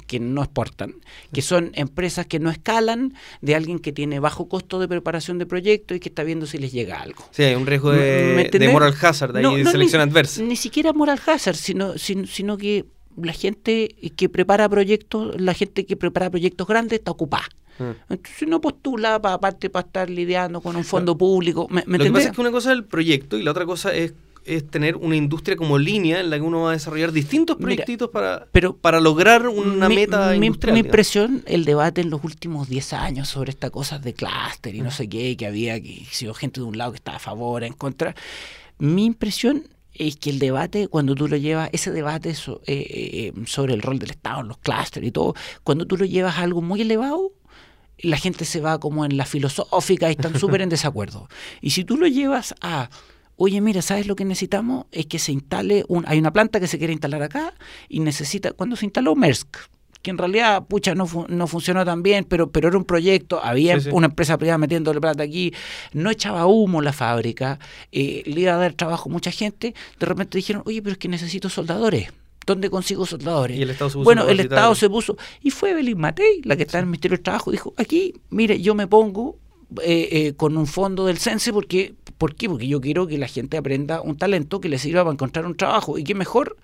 [0.00, 0.94] que no exportan,
[1.32, 5.46] que son empresas que no escalan de alguien que tiene bajo costo de preparación de
[5.46, 7.24] proyectos y que está viendo si les llega algo.
[7.30, 7.96] Sí, hay un riesgo ¿Me-
[8.34, 10.42] me de, de moral hazard, ahí, No, de no, selección ni, adversa.
[10.42, 12.84] Ni siquiera moral hazard, sino, sino, sino que
[13.16, 17.46] la gente que prepara proyectos, la gente que prepara proyectos grandes está ocupada.
[17.78, 18.12] Mm.
[18.12, 21.66] Entonces no postula para aparte para estar lidiando con un fondo público.
[21.70, 23.66] ¿Me, me Lo que pasa es que una cosa es el proyecto y la otra
[23.66, 24.14] cosa es,
[24.46, 27.66] es tener una industria como línea en la que uno va a desarrollar distintos Mira,
[27.66, 30.74] proyectitos para, pero para lograr una mi, meta mi- industrial.
[30.74, 30.86] mi digamos.
[30.86, 34.90] impresión, el debate en los últimos 10 años sobre estas cosas de clúster y no
[34.90, 37.64] sé qué, que había que si hubo gente de un lado que estaba a favor,
[37.64, 38.14] en contra.
[38.78, 43.46] Mi impresión es que el debate, cuando tú lo llevas, ese debate so- eh, eh,
[43.46, 46.42] sobre el rol del Estado en los clústeres y todo, cuando tú lo llevas a
[46.42, 47.32] algo muy elevado,
[47.98, 51.28] la gente se va como en la filosófica y están súper en desacuerdo.
[51.62, 52.90] Y si tú lo llevas a,
[53.36, 54.86] oye, mira, ¿sabes lo que necesitamos?
[54.92, 57.54] Es que se instale, un, hay una planta que se quiere instalar acá
[57.88, 59.56] y necesita, cuando se instaló Maersk,
[60.02, 63.42] que en realidad, pucha, no, fu- no funcionó tan bien, pero, pero era un proyecto,
[63.42, 63.90] había Sí, sí.
[63.92, 65.52] una empresa privada metiéndole plata aquí,
[65.92, 67.58] no echaba humo la fábrica,
[67.92, 70.98] eh, le iba a dar trabajo a mucha gente, de repente dijeron, oye, pero es
[70.98, 72.08] que necesito soldadores.
[72.46, 73.58] ¿Dónde consigo soldadores?
[73.58, 74.38] Y el Estado se puso bueno, el.
[74.38, 75.16] Estado se puso.
[75.42, 78.60] Y fue Belín Matei, la que está en el Ministerio del Trabajo, dijo: aquí, mire,
[78.60, 79.36] yo me pongo
[79.82, 82.48] eh, eh, con un fondo del CENSE porque ¿Por qué?
[82.48, 85.56] Porque yo quiero que la gente aprenda un talento que le sirva para encontrar un
[85.56, 85.98] trabajo.
[85.98, 86.56] Y qué mejor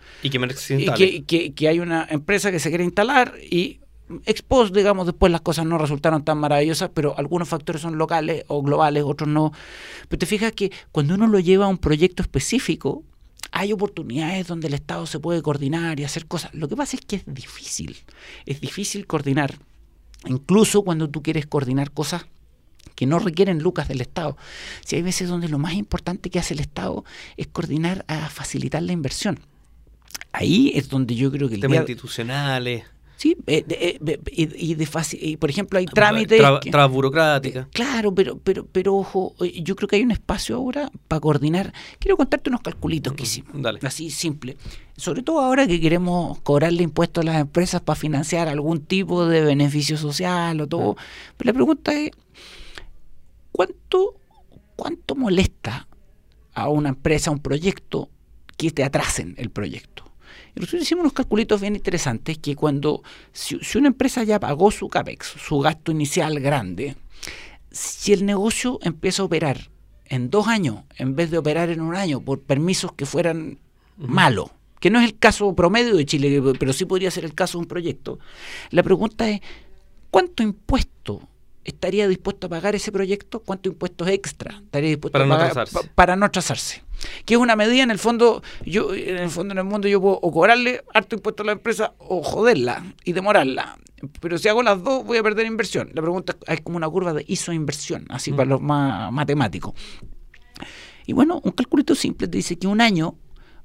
[0.81, 3.81] y que, y que, que, hay una empresa que se quiere instalar y
[4.25, 8.63] expos, digamos, después las cosas no resultaron tan maravillosas, pero algunos factores son locales o
[8.63, 9.53] globales, otros no.
[10.09, 13.05] Pero te fijas que cuando uno lo lleva a un proyecto específico,
[13.51, 16.55] hay oportunidades donde el Estado se puede coordinar y hacer cosas.
[16.55, 17.99] Lo que pasa es que es difícil,
[18.47, 19.59] es difícil coordinar,
[20.27, 22.25] incluso cuando tú quieres coordinar cosas
[22.95, 24.37] que no requieren lucas del Estado.
[24.85, 27.05] Si hay veces donde lo más importante que hace el Estado
[27.37, 29.41] es coordinar a facilitar la inversión.
[30.33, 32.85] Ahí es donde yo creo que el temas institucionales
[33.23, 36.43] Sí, eh, eh, y, de fácil, por ejemplo hay trámites...
[36.91, 37.67] Burocráticas.
[37.67, 41.73] Eh, claro, pero, pero, pero ojo, yo creo que hay un espacio ahora para coordinar.
[42.01, 44.57] Quiero contarte unos calculitos que hicimos, así simple.
[44.97, 49.43] Sobre todo ahora que queremos cobrarle impuestos a las empresas para financiar algún tipo de
[49.43, 50.97] beneficio social o todo.
[51.37, 52.11] Pero la pregunta es,
[53.53, 54.17] ¿cuánto,
[54.77, 55.87] cuánto molesta
[56.55, 58.09] a una empresa, a un proyecto,
[58.57, 60.05] que te atrasen el proyecto?
[60.55, 64.89] Y nosotros hicimos unos calculitos bien interesantes que cuando, si, una empresa ya pagó su
[64.89, 66.97] CAPEX, su gasto inicial grande,
[67.71, 69.71] si el negocio empieza a operar
[70.07, 73.59] en dos años en vez de operar en un año por permisos que fueran
[73.97, 77.57] malos, que no es el caso promedio de Chile, pero sí podría ser el caso
[77.57, 78.19] de un proyecto,
[78.71, 79.41] la pregunta es,
[80.11, 81.27] ¿cuánto impuesto
[81.65, 83.41] estaría dispuesto a pagar ese proyecto?
[83.41, 86.83] ¿Cuánto impuestos extra estaría dispuesto para a pagar para no trazarse?
[87.25, 90.01] que es una medida en el fondo, yo en el fondo en el mundo yo
[90.01, 93.79] puedo o cobrarle harto impuesto a la empresa o joderla y demorarla.
[94.21, 95.91] Pero si hago las dos voy a perder inversión.
[95.95, 98.51] La pregunta es como una curva de ISO inversión, así para mm.
[98.51, 99.75] los más matemáticos.
[101.07, 103.17] Y bueno, un calculito simple te dice que un año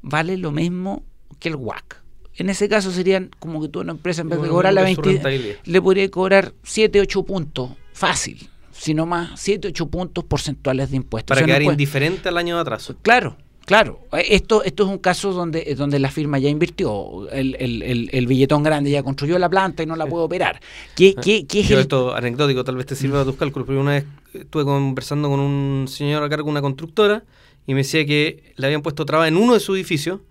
[0.01, 1.03] vale lo mismo
[1.39, 2.03] que el WAC.
[2.36, 5.60] En ese caso serían como que tú una empresa en vez de cobrar la 20
[5.63, 11.36] le podría cobrar 7, 8 puntos fácil sino más 7, 8 puntos porcentuales de impuestos.
[11.36, 12.95] Para quedar indiferente al año de atraso.
[13.01, 14.01] Claro, claro.
[14.13, 18.63] Esto, esto es un caso donde, donde la firma ya invirtió, el, el, el, billetón
[18.63, 20.60] grande ya construyó la planta y no la puede operar.
[20.95, 23.93] ¿Qué, qué, qué es Esto anecdótico, tal vez te sirva a tus cálculos, pero una
[23.93, 27.23] vez estuve conversando con un señor a cargo de una constructora
[27.65, 30.21] y me decía que le habían puesto traba en uno de sus edificios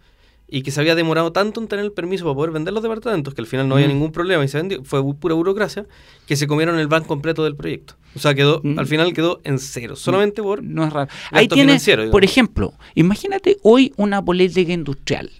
[0.48, 3.35] y que se había demorado tanto en tener el permiso para poder vender los departamentos,
[3.35, 3.92] que al final no había mm.
[3.92, 5.87] ningún problema y se vendió, fue pura burocracia,
[6.26, 7.94] que se comieron el ban completo del proyecto.
[8.14, 8.78] O sea, quedó, mm.
[8.78, 11.11] al final quedó en cero, solamente por no es raro.
[11.32, 11.78] Ahí tiene,
[12.11, 15.30] por ejemplo, imagínate hoy una política industrial,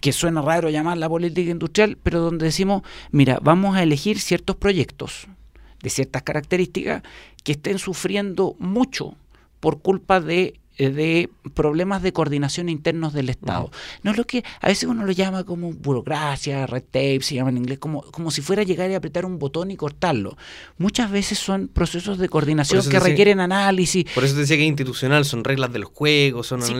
[0.00, 5.26] que suena raro llamarla política industrial, pero donde decimos, mira, vamos a elegir ciertos proyectos
[5.82, 7.02] de ciertas características
[7.42, 9.16] que estén sufriendo mucho
[9.60, 13.70] por culpa de de problemas de coordinación internos del Estado.
[14.02, 17.50] No es lo que a veces uno lo llama como burocracia, red tape, se llama
[17.50, 20.36] en inglés, como, como si fuera llegar y apretar un botón y cortarlo.
[20.78, 24.04] Muchas veces son procesos de coordinación que requieren análisis.
[24.14, 26.62] Por eso te decía que es institucional, son reglas del juego, son...
[26.62, 26.74] Sí,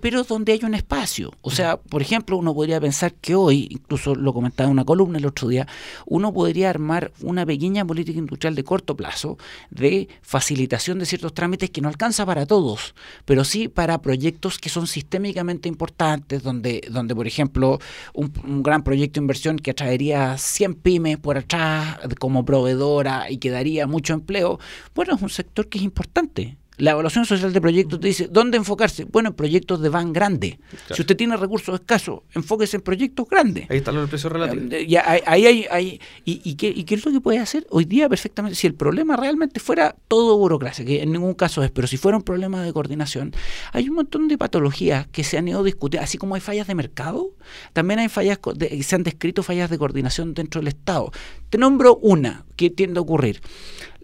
[0.00, 1.32] pero donde hay un espacio.
[1.40, 5.18] O sea, por ejemplo, uno podría pensar que hoy, incluso lo comentaba en una columna
[5.18, 5.66] el otro día,
[6.06, 9.38] uno podría armar una pequeña política industrial de corto plazo
[9.70, 14.68] de facilitación de ciertos trámites que no alcanza para todos, pero sí para proyectos que
[14.68, 17.78] son sistémicamente importantes, donde, donde por ejemplo,
[18.14, 23.50] un, gran proyecto de inversión que atraería 100 pymes por atrás como proveedora y que
[23.50, 24.58] daría mucho empleo,
[24.94, 26.56] bueno, es un sector que es importante.
[26.78, 29.04] La evaluación social de proyectos te dice, ¿dónde enfocarse?
[29.04, 30.60] Bueno, en proyectos de van grande.
[30.94, 33.68] Si usted tiene recursos escasos, enfóquese en proyectos grandes.
[33.68, 34.62] Ahí está el precio relativo.
[34.86, 37.66] Ya, ahí hay, hay, y, qué, ¿Y qué es lo que puede hacer?
[37.70, 41.70] Hoy día perfectamente, si el problema realmente fuera todo burocracia, que en ningún caso es,
[41.72, 43.32] pero si fuera un problema de coordinación,
[43.72, 46.76] hay un montón de patologías que se han ido discutiendo, así como hay fallas de
[46.76, 47.32] mercado,
[47.72, 51.10] también hay fallas, de, se han descrito fallas de coordinación dentro del Estado.
[51.50, 53.40] Te nombro una que tiende a ocurrir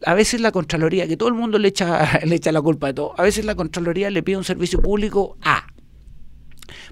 [0.06, 2.94] a veces la Contraloría, que todo el mundo le echa, le echa la culpa de
[2.94, 5.66] todo, a veces la Contraloría le pide un servicio público a.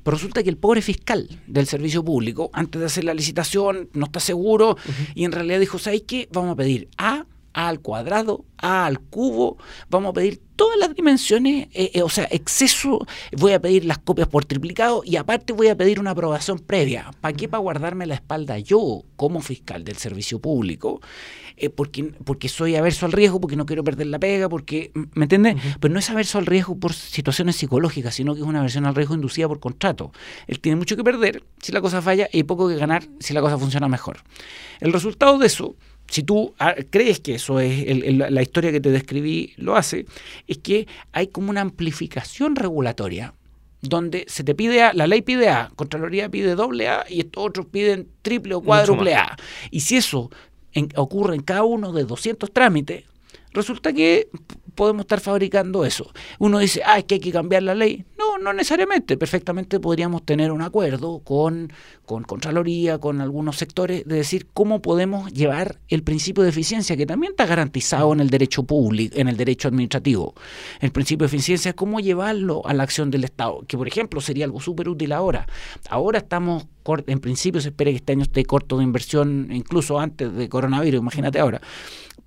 [0.03, 4.07] Pero resulta que el pobre fiscal del servicio público, antes de hacer la licitación, no
[4.07, 4.77] está seguro
[5.15, 6.29] y en realidad dijo, ¿sabes qué?
[6.33, 9.59] Vamos a pedir A, A al cuadrado, A al cubo,
[9.91, 13.99] vamos a pedir todas las dimensiones, eh, eh, o sea, exceso, voy a pedir las
[13.99, 17.11] copias por triplicado y aparte voy a pedir una aprobación previa.
[17.21, 17.49] ¿Para qué?
[17.49, 21.01] Para guardarme la espalda yo como fiscal del servicio público
[21.57, 25.27] eh, porque, porque soy averso al riesgo, porque no quiero perder la pega, porque, ¿me
[25.27, 25.57] entiendes?
[25.81, 28.95] Pero no es averso al riesgo por situaciones psicológicas, sino que es una aversión al
[28.95, 30.13] riesgo inducida por contrato.
[30.47, 33.41] Él tiene mucho que perder si la cosa falla y poco que ganar si la
[33.41, 34.19] cosa funciona mejor.
[34.81, 35.77] El resultado de eso
[36.13, 40.05] si tú ah, crees que eso es la historia que te describí lo hace,
[40.47, 43.33] es que hay como una amplificación regulatoria
[43.81, 47.47] donde se te pide A, la ley pide A, Contraloría pide doble A y estos
[47.47, 49.37] otros piden triple o cuádruple A.
[49.71, 50.31] Y si eso
[50.97, 53.05] ocurre en cada uno de 200 trámites,
[53.53, 54.29] resulta que
[54.75, 56.11] podemos estar fabricando eso.
[56.39, 58.05] Uno dice, ah, es que hay que cambiar la ley.
[58.19, 59.17] No, no necesariamente.
[59.17, 61.73] Perfectamente podríamos tener un acuerdo con,
[62.05, 67.07] con Contraloría, con algunos sectores, de decir cómo podemos llevar el principio de eficiencia, que
[67.07, 70.35] también está garantizado en el derecho público, en el derecho administrativo.
[70.81, 74.21] El principio de eficiencia es cómo llevarlo a la acción del Estado, que por ejemplo
[74.21, 75.47] sería algo súper útil ahora.
[75.91, 76.67] Ahora estamos,
[77.07, 81.01] en principio se espera que este año esté corto de inversión, incluso antes de coronavirus,
[81.01, 81.61] imagínate ahora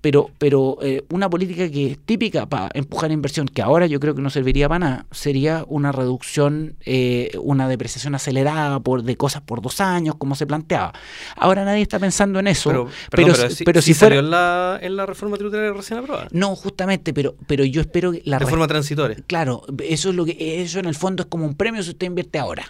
[0.06, 4.14] pero, pero eh, una política que es típica para empujar inversión, que ahora yo creo
[4.14, 9.42] que no serviría para nada, sería una reducción, eh, una depreciación acelerada por, de cosas
[9.42, 10.92] por dos años, como se planteaba.
[11.34, 12.70] Ahora nadie está pensando en eso.
[12.70, 16.28] Pero, pero, pero, si, salió en la, en la reforma tributaria recién aprobada.
[16.30, 19.16] No, justamente, pero, pero yo espero que la reforma transitoria.
[19.26, 22.06] Claro, eso es lo que eso en el fondo es como un premio si usted
[22.06, 22.64] invierte ahora,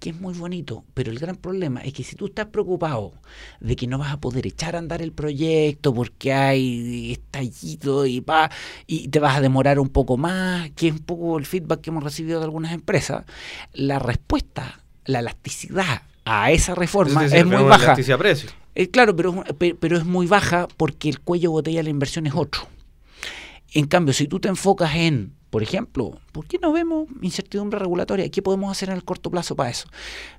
[0.00, 3.12] que es muy bonito, pero el gran problema es que si tú estás preocupado
[3.60, 6.79] de que no vas a poder echar a andar el proyecto porque hay
[7.12, 8.50] estallido y va
[8.86, 11.90] y te vas a demorar un poco más, que es un poco el feedback que
[11.90, 13.24] hemos recibido de algunas empresas,
[13.72, 17.94] la respuesta, la elasticidad a esa reforma es, muy baja.
[18.74, 19.44] Eh, claro, pero,
[19.80, 22.68] pero es muy baja porque el cuello botella de la inversión es otro.
[23.72, 28.28] En cambio, si tú te enfocas en por ejemplo, ¿por qué no vemos incertidumbre regulatoria?
[28.30, 29.88] ¿Qué podemos hacer en el corto plazo para eso?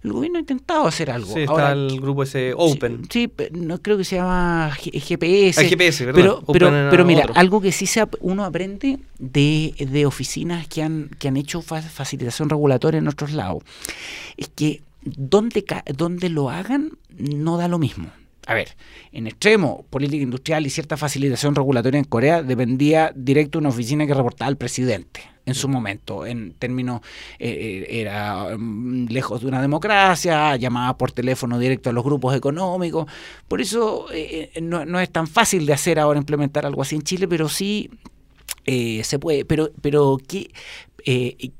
[0.03, 1.33] El gobierno ha intentado hacer algo.
[1.33, 3.01] Sí, está el grupo ese Open.
[3.09, 5.59] Sí, no creo que se llama GPS.
[5.59, 6.21] Ah, GPS, ¿verdad?
[6.21, 11.09] Pero, pero, pero mira, algo que sí se, uno aprende de, de oficinas que han,
[11.19, 13.63] que han hecho facilitación regulatoria en otros lados,
[14.37, 18.11] es que donde, donde lo hagan no da lo mismo
[18.51, 18.75] a ver,
[19.13, 24.05] en extremo, política industrial y cierta facilitación regulatoria en Corea dependía directo de una oficina
[24.05, 26.99] que reportaba al presidente en su momento, en términos,
[27.39, 32.35] eh, eh, era mm, lejos de una democracia, llamaba por teléfono directo a los grupos
[32.35, 33.05] económicos,
[33.47, 37.29] por eso eh, no, es tan fácil de hacer ahora implementar algo así en Chile,
[37.29, 37.89] pero sí
[38.65, 40.51] se puede, pero, pero ¿qué,
[41.05, 41.51] qué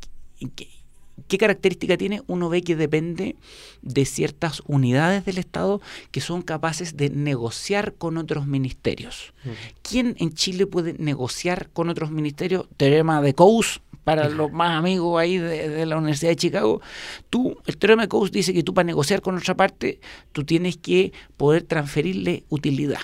[1.32, 2.22] ¿Qué característica tiene?
[2.28, 3.38] Uno ve que depende
[3.82, 5.80] de ciertas unidades del Estado
[6.12, 9.34] que son capaces de negociar con otros ministerios.
[9.82, 12.66] ¿Quién en Chile puede negociar con otros ministerios?
[12.76, 16.82] Teorema de Coase, para los más amigos ahí de, la Universidad de Chicago,
[17.30, 20.02] tú, el teorema de Coase dice que tú para negociar con otra parte,
[20.34, 23.00] tú tienes que poder transferirle utilidad.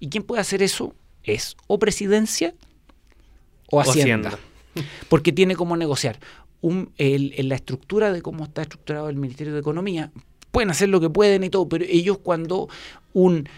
[0.00, 0.94] ¿Y quién puede hacer eso?
[1.22, 2.52] Es o presidencia
[3.70, 4.38] o hacienda.
[5.08, 6.20] Porque tiene como negociar
[6.60, 10.10] un, el, en la estructura de cómo está estructurado el Ministerio de Economía,
[10.50, 12.68] pueden hacer lo que pueden y todo, pero ellos cuando
[13.12, 13.48] un,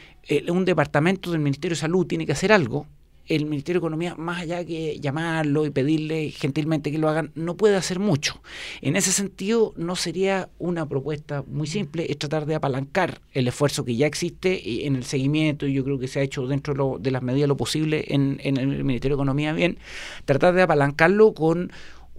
[0.49, 2.87] un departamento del Ministerio de Salud tiene que hacer algo,
[3.29, 7.57] el Ministerio de Economía, más allá que llamarlo y pedirle gentilmente que lo hagan, no
[7.57, 8.43] puede hacer mucho.
[8.81, 13.85] En ese sentido, no sería una propuesta muy simple, es tratar de apalancar el esfuerzo
[13.85, 17.11] que ya existe en el seguimiento, y yo creo que se ha hecho dentro de,
[17.11, 19.79] las medidas lo posible en, en el Ministerio de Economía bien,
[20.25, 21.71] tratar de apalancarlo con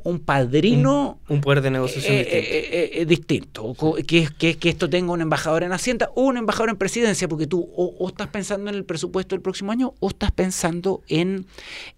[0.03, 1.19] un padrino.
[1.29, 3.71] Un, poder de negociación eh, distinto.
[3.71, 6.77] Eh, eh, que, que, que, esto tenga un embajador en Hacienda o un embajador en
[6.77, 11.01] presidencia, porque tú o, estás pensando en el presupuesto del próximo año o estás pensando
[11.07, 11.45] en,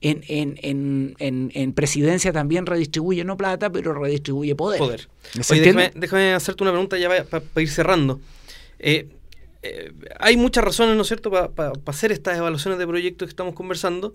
[0.02, 4.80] en, en, en, en presidencia también redistribuye no plata, pero redistribuye poder.
[4.80, 5.08] Poder.
[5.50, 8.20] déjame, déjame, hacerte una pregunta ya para ir cerrando.
[10.20, 14.13] hay muchas razones, ¿no es cierto?, para hacer estas evaluaciones de proyectos que estamos conversando,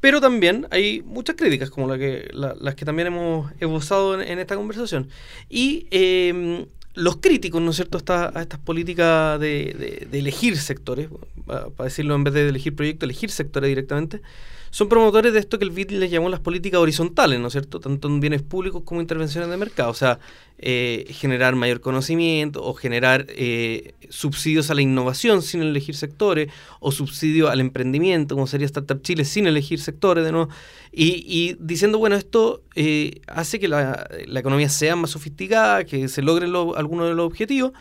[0.00, 4.56] pero también hay muchas críticas, como la que, las que también hemos esbozado en, esta
[4.56, 5.08] conversación.
[5.48, 11.08] Y em, los críticos, ¿no es cierto?, a estas políticas de, de elegir sectores,
[11.46, 14.22] para decirlo en vez de elegir proyectos, elegir sectores directamente,
[14.70, 17.80] son promotores de esto que el BID les llamó las políticas horizontales, ¿no es cierto?
[17.80, 19.90] Tanto en bienes públicos como intervenciones de mercado.
[19.90, 20.20] O sea,
[20.62, 26.92] eh, generar mayor conocimiento o generar eh, subsidios a la innovación sin elegir sectores o
[26.92, 30.50] subsidios al emprendimiento, como sería Startup Chile, sin elegir sectores de nuevo.
[30.92, 36.54] Y, diciendo, bueno, esto eh, hace que la, economía sea más sofisticada, que se logren
[36.54, 37.72] algunos de los objetivos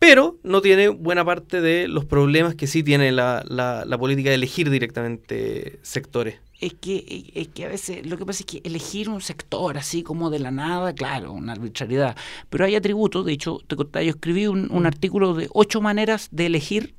[0.00, 4.36] pero no tiene buena parte de los problemas que sí tiene la, la, política de
[4.36, 6.40] elegir directamente sectores.
[6.60, 10.02] Es que, es que a veces lo que pasa es que elegir un sector así
[10.02, 12.16] como de la nada, claro, una arbitrariedad,
[12.50, 16.28] pero hay atributos, de hecho, te contaba, yo escribí un, un artículo de ocho maneras
[16.30, 16.94] de elegir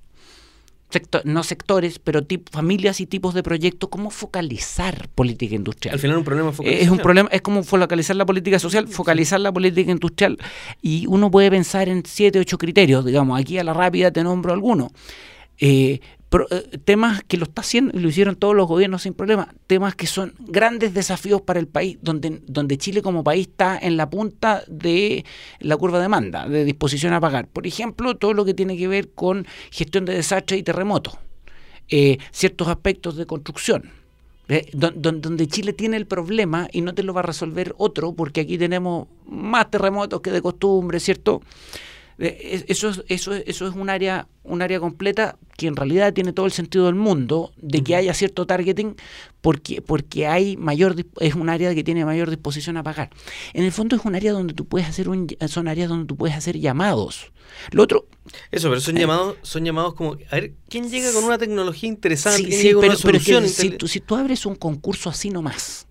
[1.23, 2.21] no sectores, pero
[2.51, 5.93] familias y tipos de proyectos, cómo focalizar política industrial.
[5.93, 9.51] Al final un problema Es un problema, es como focalizar la política social, focalizar la
[9.51, 10.37] política industrial.
[10.81, 14.53] Y uno puede pensar en siete, ocho criterios, digamos, aquí a la rápida te nombro
[14.53, 14.91] algunos.
[15.57, 15.99] Eh,
[16.49, 19.95] eh, temas que lo está haciendo y lo hicieron todos los gobiernos sin problema, temas
[19.95, 24.09] que son grandes desafíos para el país, donde, donde Chile como país está en la
[24.09, 25.25] punta de
[25.59, 27.47] la curva de demanda, de disposición a pagar.
[27.47, 31.15] Por ejemplo, todo lo que tiene que ver con gestión de desastres y terremotos,
[31.89, 33.91] eh, ciertos aspectos de construcción
[34.49, 37.73] Eh, don- don- donde Chile tiene el problema y no te lo va a resolver
[37.77, 41.41] otro, porque aquí tenemos más terremotos que de costumbre, ¿cierto?
[42.21, 45.75] Eh, es- Eso es, eso, es- eso es un área, un área completa que en
[45.75, 48.95] realidad tiene todo el sentido del mundo de que haya cierto targeting
[49.41, 53.09] porque, porque hay mayor es un área que tiene mayor disposición a pagar.
[53.53, 56.15] En el fondo es un área donde tú puedes hacer un, son áreas donde tú
[56.15, 57.31] puedes hacer llamados.
[57.71, 58.07] Lo otro,
[58.51, 62.37] Eso, pero son llamados, son llamados como, a ver, ¿quién llega con una tecnología interesante?
[62.37, 64.45] Sí, ¿Quién sí, llega con una pero es que solución si, tú, si tú abres
[64.45, 65.87] un concurso así nomás,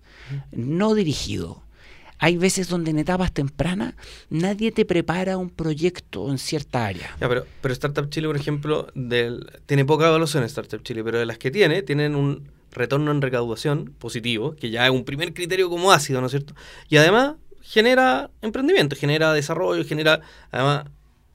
[0.51, 1.61] no dirigido,
[2.23, 3.95] hay veces donde en etapas tempranas
[4.29, 7.15] nadie te prepara un proyecto en cierta área.
[7.19, 11.25] Ya, pero, pero Startup Chile, por ejemplo, del, tiene poca evaluación Startup Chile, pero de
[11.25, 15.67] las que tiene, tienen un retorno en recaudación positivo, que ya es un primer criterio
[15.67, 16.53] como ácido, ¿no es cierto?
[16.89, 20.85] Y además genera emprendimiento, genera desarrollo, genera además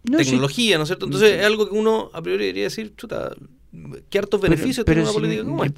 [0.05, 0.25] No, sí.
[0.27, 1.07] tecnología, ¿no es cierto?
[1.07, 1.37] Entonces Sí.
[1.41, 3.35] es algo que uno a priori debería decir, chuta,
[4.09, 5.75] ¿qué hartos Pero- beneficios pero tiene una sin- política como esta?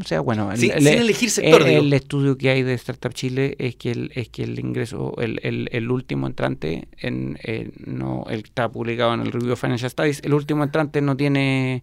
[0.00, 3.56] O sea, bueno, Sí, sin elegir sector, el, el estudio que hay de Startup Chile
[3.58, 8.24] es que el, es que el ingreso, el, el, el último entrante, en, eh, no,
[8.28, 11.82] el está publicado en el Review of Financial Studies, el último entrante no tiene,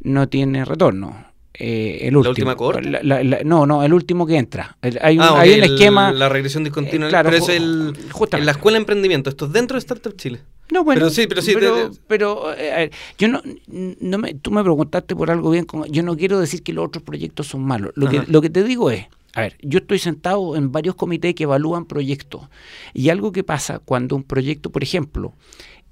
[0.00, 1.26] no tiene retorno.
[1.58, 2.30] Eh, el ¿La último.
[2.30, 2.90] última cohorte?
[2.90, 4.76] La- la- la- no, no, el último que entra.
[4.82, 6.12] El- hay un, Ah, ok, hay un el- esquema.
[6.12, 7.06] La regresión discontinua.
[7.06, 7.94] eh, claro, pero es el,
[8.32, 9.30] en la escuela de emprendimiento.
[9.30, 10.40] Esto es dentro de Startup Chile.
[10.72, 14.18] No, bueno, Pero sí, pero sí, Pero, te- pero, eh, a ver, yo no, no
[14.18, 15.64] me, tú me preguntaste por algo bien.
[15.64, 17.92] como- yo no quiero decir que los otros proyectos son malos.
[17.94, 21.34] Lo que, lo que te digo es, a ver, yo estoy sentado en varios comités
[21.34, 22.48] que evalúan proyectos.
[22.94, 25.34] Y algo que pasa cuando un proyecto, por ejemplo,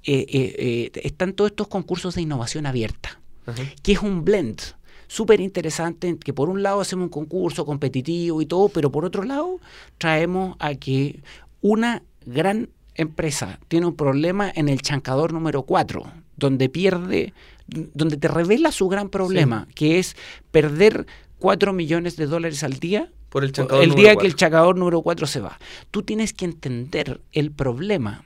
[0.03, 3.63] eh, eh, están todos estos concursos de innovación abierta Ajá.
[3.81, 4.59] que es un blend
[5.07, 9.23] súper interesante, que por un lado hacemos un concurso competitivo y todo, pero por otro
[9.23, 9.59] lado
[9.99, 11.21] traemos a que
[11.61, 16.03] una gran empresa tiene un problema en el chancador número 4,
[16.37, 17.33] donde pierde,
[17.67, 20.15] donde te revela su gran problema, que es
[20.51, 21.05] perder
[21.39, 25.41] 4 millones de dólares al día Por el día que el chacador número 4 se
[25.41, 25.59] va.
[25.91, 28.23] Tú tienes que entender el problema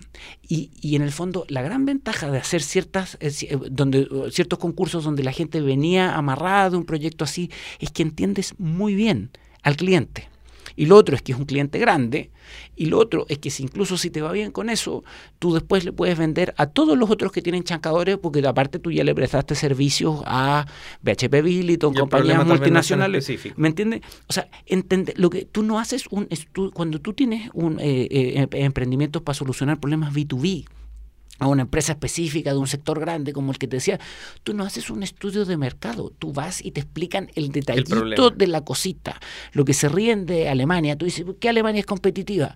[0.47, 4.59] y, y en el fondo la gran ventaja de hacer ciertas eh, eh, donde ciertos
[4.59, 7.49] concursos donde la gente venía amarrada de un proyecto así
[7.79, 9.31] es que entiendes muy bien
[9.63, 10.29] al cliente.
[10.75, 12.29] Y lo otro es que es un cliente grande.
[12.75, 15.03] Y lo otro es que si incluso si te va bien con eso,
[15.37, 18.91] tú después le puedes vender a todos los otros que tienen chancadores, porque aparte tú
[18.91, 20.65] ya le prestaste servicios a
[21.01, 23.25] BHP Billiton, compañías es multinacionales.
[23.57, 24.01] ¿Me entiendes?
[24.27, 28.07] O sea, entende, lo que tú no haces un estu- cuando tú tienes un eh,
[28.09, 30.65] eh, em- emprendimientos para solucionar problemas B2B
[31.39, 33.99] a una empresa específica de un sector grande como el que te decía,
[34.43, 38.47] tú no haces un estudio de mercado, tú vas y te explican el detallito de
[38.47, 39.19] la cosita.
[39.53, 42.55] Lo que se ríen de Alemania, tú dices, ¿por qué Alemania es competitiva?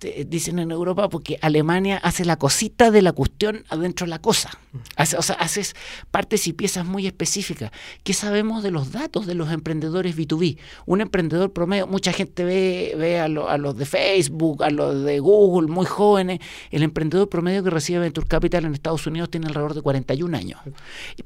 [0.00, 4.18] Te dicen en Europa porque Alemania hace la cosita de la cuestión adentro de la
[4.18, 4.50] cosa.
[4.96, 5.74] Hace- o sea, haces
[6.10, 7.70] partes y piezas muy específicas.
[8.02, 10.58] ¿Qué sabemos de los datos de los emprendedores B2B?
[10.86, 15.04] Un emprendedor promedio, mucha gente ve, ve a, lo- a los de Facebook, a los
[15.04, 16.40] de Google, muy jóvenes.
[16.72, 20.60] El emprendedor promedio que recibe Venture Capital en Estados Unidos tiene alrededor de 41 años.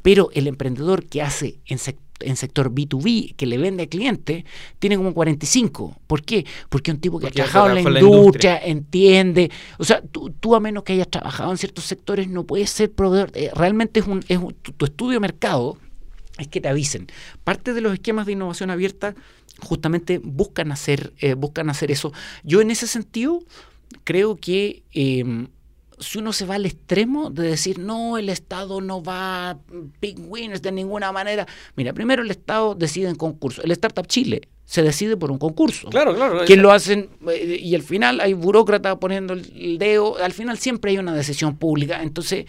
[0.03, 4.45] Pero el emprendedor que hace en sector en sector B2B que le vende al cliente
[4.81, 6.01] tiene como 45.
[6.09, 6.45] ¿Por qué?
[6.69, 9.51] Porque es un tipo que Porque ha trabajado en la industria, entiende.
[9.79, 12.91] O sea, tú, tú a menos que hayas trabajado en ciertos sectores no puedes ser
[12.91, 13.31] proveedor.
[13.35, 15.79] Eh, realmente es un, es un- tu, tu estudio de mercado
[16.39, 17.07] es que te avisen.
[17.45, 19.15] Parte de los esquemas de innovación abierta
[19.61, 22.13] justamente buscan hacer, eh, buscan hacer eso.
[22.43, 23.45] Yo en ese sentido
[24.03, 25.47] creo que eh,
[26.01, 29.59] si uno se va al extremo de decir, no, el Estado no va a
[30.01, 31.47] big winners de ninguna manera.
[31.77, 33.63] Mira, primero el Estado decide en concurso.
[33.63, 35.89] El Startup Chile se decide por un concurso.
[35.89, 36.45] Claro, claro.
[36.45, 40.91] Que lo hacen eh, y al final hay burócratas poniendo el dedo, al final siempre
[40.91, 42.03] hay una decisión pública.
[42.03, 42.47] Entonces,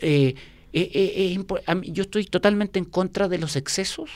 [0.00, 0.34] eh,
[0.72, 4.10] eh, eh, yo estoy totalmente en contra de los excesos,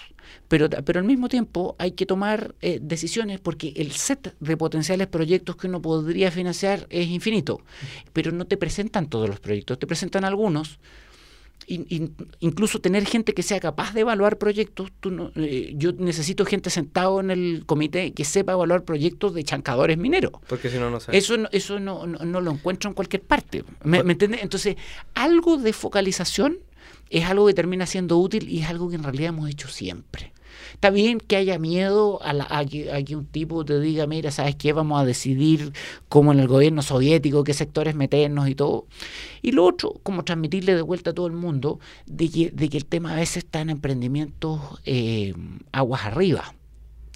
[0.52, 5.06] pero, pero al mismo tiempo hay que tomar eh, decisiones porque el set de potenciales
[5.06, 7.62] proyectos que uno podría financiar es infinito,
[8.12, 10.78] pero no te presentan todos los proyectos, te presentan algunos.
[11.68, 15.92] In- in- incluso tener gente que sea capaz de evaluar proyectos, tú no- eh, yo
[15.92, 20.32] necesito gente sentado en el comité que sepa evaluar proyectos de chancadores mineros.
[20.48, 21.16] Porque si no, no sé.
[21.16, 23.64] Eso, no, eso no, no, no lo encuentro en cualquier parte.
[23.84, 24.42] ¿Me, me entiendes?
[24.42, 24.76] Entonces,
[25.14, 26.58] algo de focalización
[27.08, 30.31] es algo que termina siendo útil y es algo que en realidad hemos hecho siempre.
[30.82, 34.08] Está bien que haya miedo a, la- a que, a que un tipo te diga,
[34.08, 34.72] mira, ¿sabes qué?
[34.72, 35.72] Vamos a decidir
[36.08, 38.88] como en el gobierno soviético qué sectores meternos y todo.
[39.42, 42.78] Y lo otro, como transmitirle de vuelta a todo el mundo de que, de que
[42.78, 45.34] el tema a veces está en emprendimientos eh,
[45.70, 46.52] aguas arriba.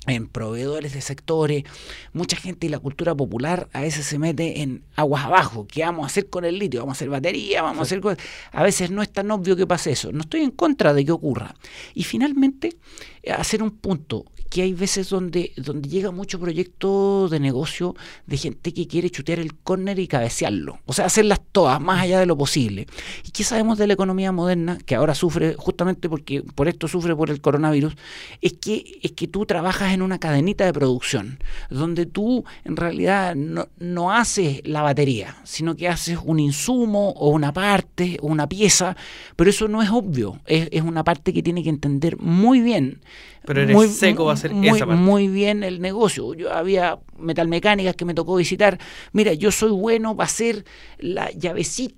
[0.06, 1.64] En proveedores de sectores,
[2.12, 6.04] mucha gente y la cultura popular a veces se mete en aguas abajo, ¿qué vamos
[6.04, 6.80] a hacer con el litio?
[6.80, 8.18] Vamos a hacer batería, vamos a hacer cosas.
[8.52, 11.12] A veces no es tan obvio que pase eso, no estoy en contra de que
[11.12, 11.54] ocurra.
[11.94, 12.76] Y finalmente,
[13.22, 17.94] eh, hacer un punto, que hay veces donde, donde llega mucho proyecto de negocio
[18.26, 22.20] de gente que quiere chutear el córner y cabecearlo, o sea, hacerlas todas, más allá
[22.20, 22.86] de lo posible.
[23.24, 27.14] ¿Y qué sabemos de la economía moderna, que ahora sufre justamente porque por esto sufre
[27.16, 27.94] por el coronavirus?
[28.40, 31.38] Es que, es que tú trabajas en una cadenita de producción,
[31.70, 37.30] donde tú en realidad no, no haces la batería, sino que haces un insumo o
[37.30, 38.96] una parte o una pieza,
[39.36, 43.00] pero eso no es obvio, es, es una parte que tiene que entender muy bien
[43.46, 45.00] pero eres muy, seco va a ser muy, esa parte.
[45.00, 46.34] muy bien el negocio.
[46.34, 48.78] Yo había metalmecánicas que me tocó visitar.
[49.12, 50.64] Mira, yo soy bueno para hacer
[50.98, 51.94] la llavecita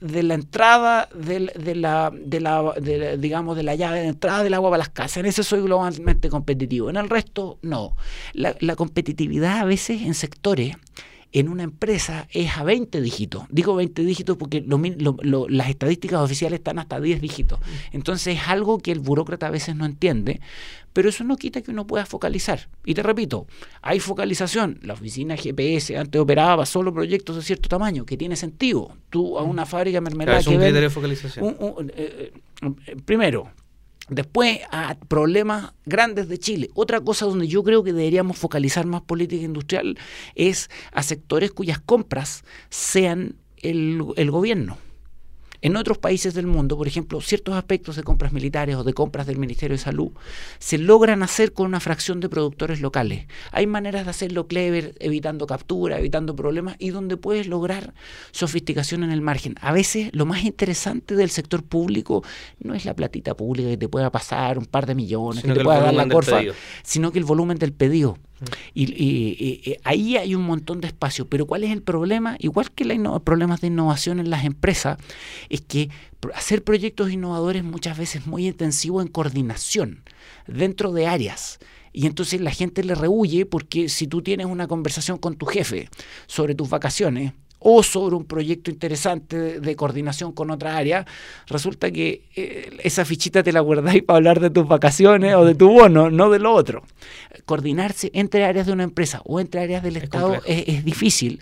[0.00, 2.74] de la entrada de, de, la, de, la,
[3.18, 5.18] digamos de la llave de entrada del agua para las casas.
[5.18, 6.90] En eso soy globalmente competitivo.
[6.90, 7.96] En el resto, no.
[8.34, 10.76] La competitividad a veces en sectores
[11.32, 13.44] en una empresa es a 20 dígitos.
[13.50, 14.78] Digo 20 dígitos porque lo,
[15.22, 17.60] lo, las estadísticas oficiales están hasta 10 dígitos.
[17.92, 20.40] Entonces es algo que el burócrata a veces no entiende,
[20.92, 22.68] pero eso no quita que uno pueda focalizar.
[22.84, 23.46] Y te repito,
[23.80, 24.80] hay focalización.
[24.82, 28.96] La oficina GPS antes operaba solo proyectos de cierto tamaño, que tiene sentido.
[29.08, 30.38] Tú a una fábrica mermelada...
[30.38, 31.44] Claro, es un criterio de focalización.
[31.44, 32.32] Un, un, eh,
[32.86, 33.50] eh, primero,
[34.10, 36.70] Después a problemas grandes de Chile.
[36.74, 39.96] Otra cosa donde yo creo que deberíamos focalizar más política industrial
[40.34, 44.78] es a sectores cuyas compras sean el, el gobierno.
[45.62, 49.26] En otros países del mundo, por ejemplo, ciertos aspectos de compras militares o de compras
[49.26, 50.12] del Ministerio de Salud
[50.58, 53.26] se logran hacer con una fracción de productores locales.
[53.52, 57.92] Hay maneras de hacerlo clever, evitando captura, evitando problemas y donde puedes lograr
[58.32, 59.54] sofisticación en el margen.
[59.60, 62.22] A veces lo más interesante del sector público
[62.58, 65.60] no es la platita pública que te pueda pasar un par de millones, Sino que
[65.60, 66.54] te pueda dar la corfa, pedido.
[66.82, 68.16] sino que el volumen del pedido.
[68.74, 71.26] Y, ahí hay un montón de espacio.
[71.28, 72.36] Pero ¿cuál es el problema?
[72.38, 74.98] Igual que los problemas de innovación en las empresas,
[75.48, 75.90] es que
[76.34, 80.02] hacer proyectos innovadores muchas veces es muy intensivo en coordinación
[80.46, 81.58] dentro de áreas.
[81.92, 85.88] Y entonces la gente le rehuye porque si tú tienes una conversación con tu jefe
[86.26, 91.06] sobre tus vacaciones o sobre un proyecto interesante de, de coordinación con otra área,
[91.46, 95.54] resulta que eh, esa fichita te la guardáis para hablar de tus vacaciones o de
[95.54, 96.82] tu bono, no de lo otro.
[97.44, 101.40] Coordinarse entre áreas de una empresa o entre áreas del Es Estado es difícil,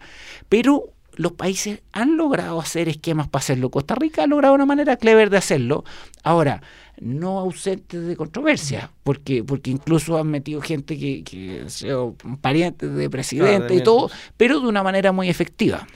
[0.49, 3.71] pero los países han logrado hacer esquemas para hacerlo.
[3.71, 5.85] Costa Rica ha logrado una manera clever de hacerlo.
[6.23, 6.63] Ahora,
[7.01, 11.67] no ausentes de controversia, porque, porque incluso han metido gente que, que
[12.41, 15.87] parientes de presidente Claro, y todo, pero de una manera muy efectiva.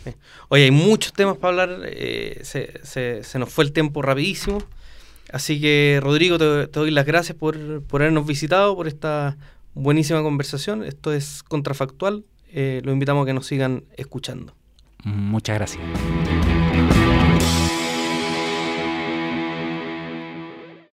[0.48, 1.80] Oye, hay muchos temas para hablar.
[1.86, 4.58] eh, se, se- se nos fue el tiempo rapidísimo.
[5.32, 9.38] Así que, Rodrigo, te, te doy las gracias por, por habernos visitado, por esta
[9.74, 10.84] buenísima conversación.
[10.84, 12.24] Esto es contrafactual.
[12.52, 14.54] Eh, los invitamos a que nos sigan escuchando.
[15.04, 15.82] Muchas gracias.